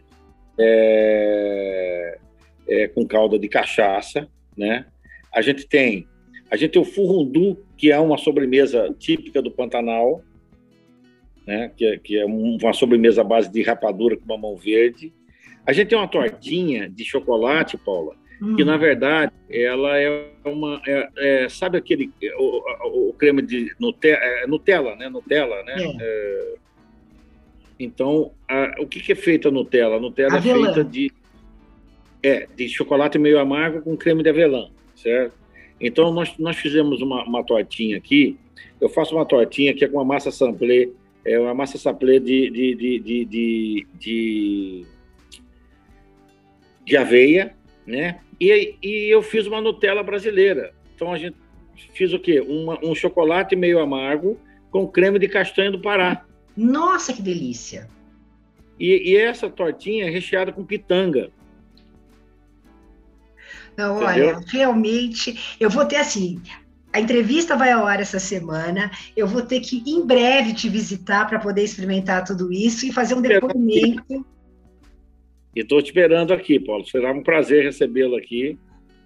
É, 0.59 2.19
é, 2.69 2.89
com 2.89 3.07
calda 3.07 3.39
de 3.39 3.49
cachaça, 3.49 4.29
né? 4.57 4.87
A 5.37 5.43
gente 5.43 5.69
tem 5.69 6.09
a 6.51 6.57
gente 6.57 6.73
tem 6.73 6.83
o 6.83 6.85
furundu, 6.85 7.59
que 7.77 7.91
é 7.91 7.99
uma 7.99 8.17
sobremesa 8.17 8.95
típica 8.99 9.43
do 9.43 9.51
Pantanal, 9.51 10.23
né? 11.47 11.71
que, 11.77 11.85
é, 11.85 11.99
que 11.99 12.19
é 12.19 12.25
uma 12.25 12.73
sobremesa 12.73 13.23
à 13.23 13.25
base 13.25 13.51
de 13.51 13.63
rapadura 13.63 14.17
com 14.17 14.27
mamão 14.27 14.57
verde. 14.57 15.13
A 15.67 15.73
gente 15.73 15.89
tem 15.89 15.99
uma 15.99 16.07
tortinha 16.07 16.89
de 16.89 17.05
chocolate, 17.05 17.77
Paula, 17.77 18.15
hum. 18.41 18.55
que 18.55 18.65
na 18.65 18.77
verdade 18.77 19.33
ela 19.51 19.99
é 19.99 20.31
uma, 20.45 20.81
é, 20.87 21.09
é, 21.17 21.49
sabe 21.49 21.79
aquele 21.79 22.13
o, 22.39 23.09
o, 23.09 23.13
creme 23.15 23.43
de 23.43 23.75
Nutella, 23.81 24.19
é, 24.23 24.47
Nutella, 24.47 24.95
né? 24.95 25.09
Nutella, 25.09 25.63
né? 25.65 25.75
É. 25.79 25.97
é 26.01 26.55
então, 27.79 28.33
a, 28.49 28.77
o 28.81 28.87
que, 28.87 29.01
que, 29.01 29.13
é 29.13 29.17
feita 29.17 29.49
a 29.49 29.51
Nutella? 29.51 29.97
A 29.97 30.01
Nutella 30.01 30.37
avelã. 30.37 30.71
é 30.71 30.75
feita 30.75 30.85
de 30.89 31.13
é 32.23 32.47
de 32.57 32.69
chocolate 32.69 33.19
meio 33.19 33.39
amargo 33.39 33.83
com 33.83 33.97
creme 33.97 34.23
de 34.23 34.31
avelã 34.31 34.71
certo? 34.97 35.35
Então, 35.81 36.13
nós, 36.13 36.37
nós 36.39 36.57
fizemos 36.57 37.01
uma, 37.01 37.23
uma 37.25 37.45
tortinha 37.45 37.97
aqui. 37.97 38.39
Eu 38.81 38.89
faço 38.89 39.15
uma 39.15 39.25
tortinha 39.25 39.75
que 39.75 39.85
é 39.85 39.89
com 39.89 39.99
uma 39.99 40.05
massa 40.05 40.31
samplé 40.31 40.89
é 41.27 41.41
uma 41.41 41.53
massa 41.53 41.77
saplé 41.77 42.21
de, 42.21 42.49
de, 42.51 42.75
de, 42.77 43.01
de, 43.01 43.25
de, 43.25 43.87
de, 43.99 44.87
de 46.85 46.97
aveia, 46.97 47.53
né? 47.85 48.21
E, 48.41 48.77
e 48.81 49.13
eu 49.13 49.21
fiz 49.23 49.47
uma 49.47 49.61
Nutella 49.61 50.05
brasileira. 50.05 50.73
Então 50.95 51.13
a 51.13 51.19
gente 51.19 51.37
fiz 51.93 52.13
o 52.13 52.19
quê? 52.21 52.41
Uma, 52.41 52.79
um 52.85 52.95
chocolate 52.95 53.57
meio 53.57 53.81
amargo 53.81 54.39
com 54.71 54.87
creme 54.87 55.19
de 55.19 55.27
castanha 55.27 55.73
do 55.73 55.81
Pará. 55.81 56.25
Nossa, 56.57 57.13
que 57.13 57.21
delícia! 57.21 57.89
E, 58.79 59.11
e 59.11 59.17
essa 59.17 59.51
tortinha 59.51 60.07
é 60.07 60.11
recheada 60.11 60.53
com 60.53 60.65
pitanga. 60.65 61.31
Não, 63.77 63.97
olha, 63.99 64.41
realmente, 64.47 65.57
eu 65.61 65.69
vou 65.69 65.85
ter 65.85 65.97
assim, 65.97 66.41
a 66.97 67.01
entrevista 67.01 67.55
vai 67.57 67.73
ao 67.73 67.87
ar 67.87 68.01
essa 68.01 68.19
semana. 68.19 68.91
Eu 69.15 69.27
vou 69.27 69.43
ter 69.43 69.61
que, 69.61 69.83
em 69.87 70.07
breve, 70.07 70.55
te 70.55 70.67
visitar 70.67 71.29
para 71.29 71.39
poder 71.39 71.63
experimentar 71.63 72.25
tudo 72.25 72.51
isso 72.51 72.87
e 72.87 72.93
fazer 72.93 73.15
um 73.15 73.21
depoimento. 73.21 74.25
E 75.55 75.61
estou 75.61 75.83
te 75.83 75.87
esperando 75.87 76.33
aqui, 76.33 76.59
Paulo. 76.59 76.87
Será 76.87 77.13
um 77.13 77.23
prazer 77.23 77.65
recebê-lo 77.65 78.17
aqui. 78.17 78.59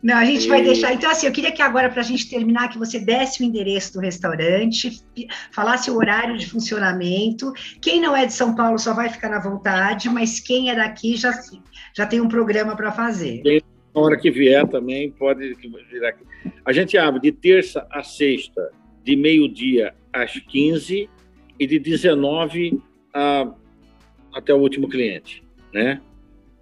Não, 0.02 0.16
a 0.16 0.24
gente 0.24 0.44
e... 0.44 0.48
vai 0.48 0.62
deixar. 0.62 0.94
Então, 0.94 1.10
assim, 1.10 1.26
eu 1.26 1.32
queria 1.32 1.50
que 1.50 1.60
agora, 1.60 1.90
para 1.90 2.00
a 2.00 2.04
gente 2.04 2.30
terminar, 2.30 2.68
que 2.68 2.78
você 2.78 2.98
desse 2.98 3.42
o 3.42 3.44
endereço 3.44 3.94
do 3.94 4.00
restaurante, 4.00 5.02
falasse 5.50 5.90
o 5.90 5.96
horário 5.96 6.38
de 6.38 6.48
funcionamento. 6.48 7.52
Quem 7.82 8.00
não 8.00 8.16
é 8.16 8.24
de 8.24 8.32
São 8.32 8.54
Paulo 8.54 8.78
só 8.78 8.94
vai 8.94 9.08
ficar 9.08 9.28
na 9.28 9.40
vontade, 9.40 10.08
mas 10.08 10.38
quem 10.38 10.70
é 10.70 10.76
daqui 10.76 11.16
já, 11.16 11.32
já 11.94 12.06
tem 12.06 12.20
um 12.20 12.28
programa 12.28 12.76
para 12.76 12.92
fazer. 12.92 13.42
Quem 13.42 13.60
na 13.94 14.00
hora 14.00 14.16
que 14.16 14.30
vier 14.30 14.66
também 14.68 15.10
pode 15.10 15.54
vir 15.54 16.04
aqui. 16.04 16.24
A 16.64 16.72
gente 16.72 16.96
abre 16.96 17.20
de 17.20 17.32
terça 17.32 17.86
a 17.90 18.02
sexta, 18.02 18.70
de 19.02 19.16
meio-dia 19.16 19.94
às 20.12 20.38
15 20.38 21.08
e 21.58 21.66
de 21.66 21.78
19 21.78 22.80
a, 23.12 23.52
até 24.32 24.54
o 24.54 24.58
último 24.58 24.88
cliente, 24.88 25.42
né? 25.72 26.00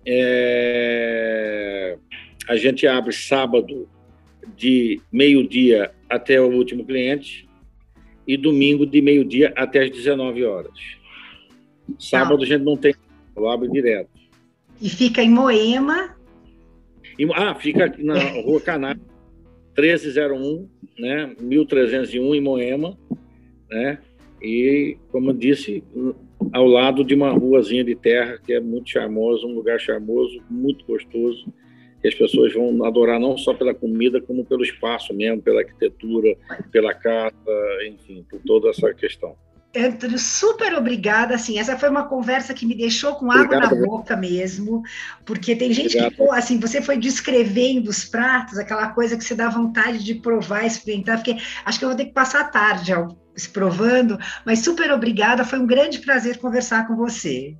É, 0.06 1.98
a 2.48 2.56
gente 2.56 2.86
abre 2.86 3.12
sábado 3.12 3.88
de 4.56 5.00
meio-dia 5.12 5.92
até 6.08 6.40
o 6.40 6.50
último 6.50 6.84
cliente 6.84 7.46
e 8.26 8.36
domingo 8.36 8.86
de 8.86 9.02
meio-dia 9.02 9.52
até 9.56 9.84
as 9.84 9.90
19 9.90 10.44
horas. 10.44 10.72
Sábado 11.98 12.42
a 12.42 12.46
gente 12.46 12.62
não 12.64 12.76
tem, 12.76 12.94
abre 13.36 13.68
direto. 13.68 14.10
E 14.80 14.88
fica 14.88 15.22
em 15.22 15.30
Moema, 15.30 16.16
ah, 17.34 17.54
fica 17.54 17.92
na 17.98 18.18
Rua 18.42 18.60
Caná, 18.60 18.96
1301, 19.76 20.68
né, 20.98 21.34
1301 21.40 22.34
em 22.34 22.40
Moema, 22.40 22.98
né? 23.70 23.98
E, 24.40 24.96
como 25.10 25.30
eu 25.30 25.34
disse, 25.34 25.82
ao 26.52 26.66
lado 26.66 27.04
de 27.04 27.14
uma 27.14 27.30
ruazinha 27.30 27.84
de 27.84 27.94
terra 27.94 28.38
que 28.44 28.52
é 28.52 28.60
muito 28.60 28.90
charmoso, 28.90 29.46
um 29.46 29.54
lugar 29.54 29.80
charmoso, 29.80 30.40
muito 30.48 30.84
gostoso, 30.84 31.52
que 32.00 32.08
as 32.08 32.14
pessoas 32.14 32.52
vão 32.52 32.84
adorar 32.84 33.18
não 33.18 33.36
só 33.36 33.52
pela 33.52 33.74
comida, 33.74 34.20
como 34.20 34.44
pelo 34.44 34.62
espaço 34.62 35.12
mesmo, 35.12 35.42
pela 35.42 35.60
arquitetura, 35.60 36.36
pela 36.70 36.94
casa, 36.94 37.34
enfim, 37.86 38.24
por 38.30 38.40
toda 38.46 38.70
essa 38.70 38.94
questão. 38.94 39.34
Antônio, 39.76 40.18
super 40.18 40.74
obrigada. 40.74 41.34
Assim, 41.34 41.58
essa 41.58 41.76
foi 41.76 41.88
uma 41.88 42.08
conversa 42.08 42.54
que 42.54 42.64
me 42.64 42.74
deixou 42.74 43.14
com 43.14 43.30
água 43.30 43.56
Obrigado. 43.56 43.76
na 43.76 43.86
boca 43.86 44.16
mesmo, 44.16 44.82
porque 45.24 45.54
tem 45.54 45.72
gente 45.72 45.96
Obrigado. 45.96 46.16
que, 46.16 46.36
assim, 46.36 46.58
você 46.58 46.80
foi 46.80 46.96
descrevendo 46.96 47.88
os 47.90 48.04
pratos, 48.04 48.58
aquela 48.58 48.88
coisa 48.88 49.16
que 49.16 49.24
você 49.24 49.34
dá 49.34 49.48
vontade 49.48 50.02
de 50.02 50.14
provar, 50.14 50.64
experimentar, 50.64 51.18
porque 51.18 51.36
acho 51.64 51.78
que 51.78 51.84
eu 51.84 51.90
vou 51.90 51.96
ter 51.96 52.06
que 52.06 52.12
passar 52.12 52.40
a 52.40 52.48
tarde 52.48 52.92
se 53.36 53.50
provando, 53.50 54.18
mas 54.44 54.60
super 54.60 54.90
obrigada, 54.90 55.44
foi 55.44 55.58
um 55.58 55.66
grande 55.66 56.00
prazer 56.00 56.38
conversar 56.38 56.88
com 56.88 56.96
você. 56.96 57.56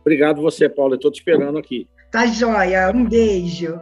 Obrigado 0.00 0.42
você, 0.42 0.68
Paulo, 0.68 0.96
estou 0.96 1.10
te 1.10 1.18
esperando 1.18 1.58
aqui. 1.58 1.88
Tá 2.10 2.26
joia, 2.26 2.90
um 2.94 3.04
beijo. 3.04 3.80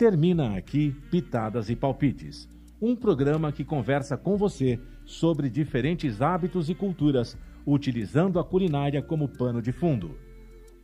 Termina 0.00 0.56
aqui 0.56 0.96
Pitadas 1.10 1.68
e 1.68 1.76
Palpites, 1.76 2.48
um 2.80 2.96
programa 2.96 3.52
que 3.52 3.62
conversa 3.62 4.16
com 4.16 4.34
você 4.34 4.80
sobre 5.04 5.50
diferentes 5.50 6.22
hábitos 6.22 6.70
e 6.70 6.74
culturas, 6.74 7.36
utilizando 7.66 8.38
a 8.38 8.42
culinária 8.42 9.02
como 9.02 9.28
pano 9.28 9.60
de 9.60 9.72
fundo. 9.72 10.16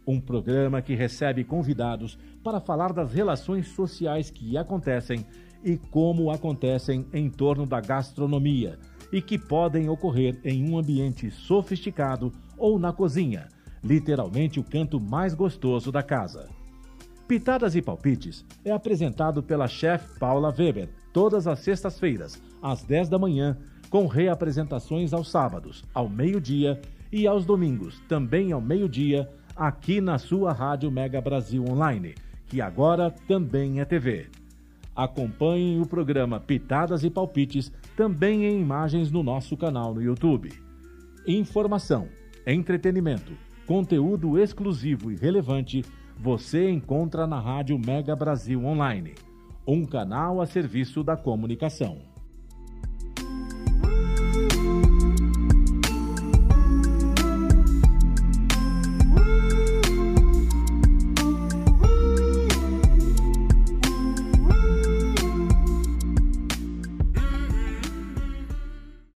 Um 0.06 0.20
programa 0.20 0.82
que 0.82 0.94
recebe 0.94 1.44
convidados 1.44 2.18
para 2.44 2.60
falar 2.60 2.92
das 2.92 3.10
relações 3.14 3.68
sociais 3.68 4.28
que 4.28 4.58
acontecem 4.58 5.24
e 5.64 5.78
como 5.78 6.30
acontecem 6.30 7.06
em 7.10 7.30
torno 7.30 7.64
da 7.64 7.80
gastronomia 7.80 8.78
e 9.10 9.22
que 9.22 9.38
podem 9.38 9.88
ocorrer 9.88 10.38
em 10.44 10.70
um 10.70 10.76
ambiente 10.76 11.30
sofisticado 11.30 12.30
ou 12.58 12.78
na 12.78 12.92
cozinha, 12.92 13.48
literalmente 13.82 14.60
o 14.60 14.62
canto 14.62 15.00
mais 15.00 15.32
gostoso 15.32 15.90
da 15.90 16.02
casa. 16.02 16.65
Pitadas 17.28 17.74
e 17.74 17.82
Palpites 17.82 18.44
é 18.64 18.70
apresentado 18.70 19.42
pela 19.42 19.66
chefe 19.66 20.16
Paula 20.16 20.54
Weber, 20.56 20.88
todas 21.12 21.48
as 21.48 21.58
sextas-feiras, 21.58 22.40
às 22.62 22.84
10 22.84 23.08
da 23.08 23.18
manhã, 23.18 23.58
com 23.90 24.06
reapresentações 24.06 25.12
aos 25.12 25.28
sábados, 25.28 25.82
ao 25.92 26.08
meio-dia 26.08 26.80
e 27.10 27.26
aos 27.26 27.44
domingos, 27.44 28.00
também 28.08 28.52
ao 28.52 28.60
meio-dia, 28.60 29.28
aqui 29.56 30.00
na 30.00 30.18
sua 30.18 30.52
Rádio 30.52 30.88
Mega 30.88 31.20
Brasil 31.20 31.64
Online, 31.68 32.14
que 32.46 32.60
agora 32.60 33.12
também 33.26 33.80
é 33.80 33.84
TV. 33.84 34.26
Acompanhem 34.94 35.80
o 35.80 35.86
programa 35.86 36.38
Pitadas 36.38 37.02
e 37.02 37.10
Palpites 37.10 37.72
também 37.96 38.44
em 38.44 38.60
imagens 38.60 39.10
no 39.10 39.24
nosso 39.24 39.56
canal 39.56 39.92
no 39.92 40.00
YouTube. 40.00 40.52
Informação, 41.26 42.06
entretenimento, 42.46 43.32
conteúdo 43.66 44.38
exclusivo 44.38 45.10
e 45.10 45.16
relevante 45.16 45.84
você 46.18 46.70
encontra 46.70 47.26
na 47.26 47.38
Rádio 47.38 47.78
Mega 47.78 48.16
Brasil 48.16 48.64
Online, 48.64 49.14
um 49.66 49.84
canal 49.84 50.40
a 50.40 50.46
serviço 50.46 51.04
da 51.04 51.16
comunicação. 51.16 52.15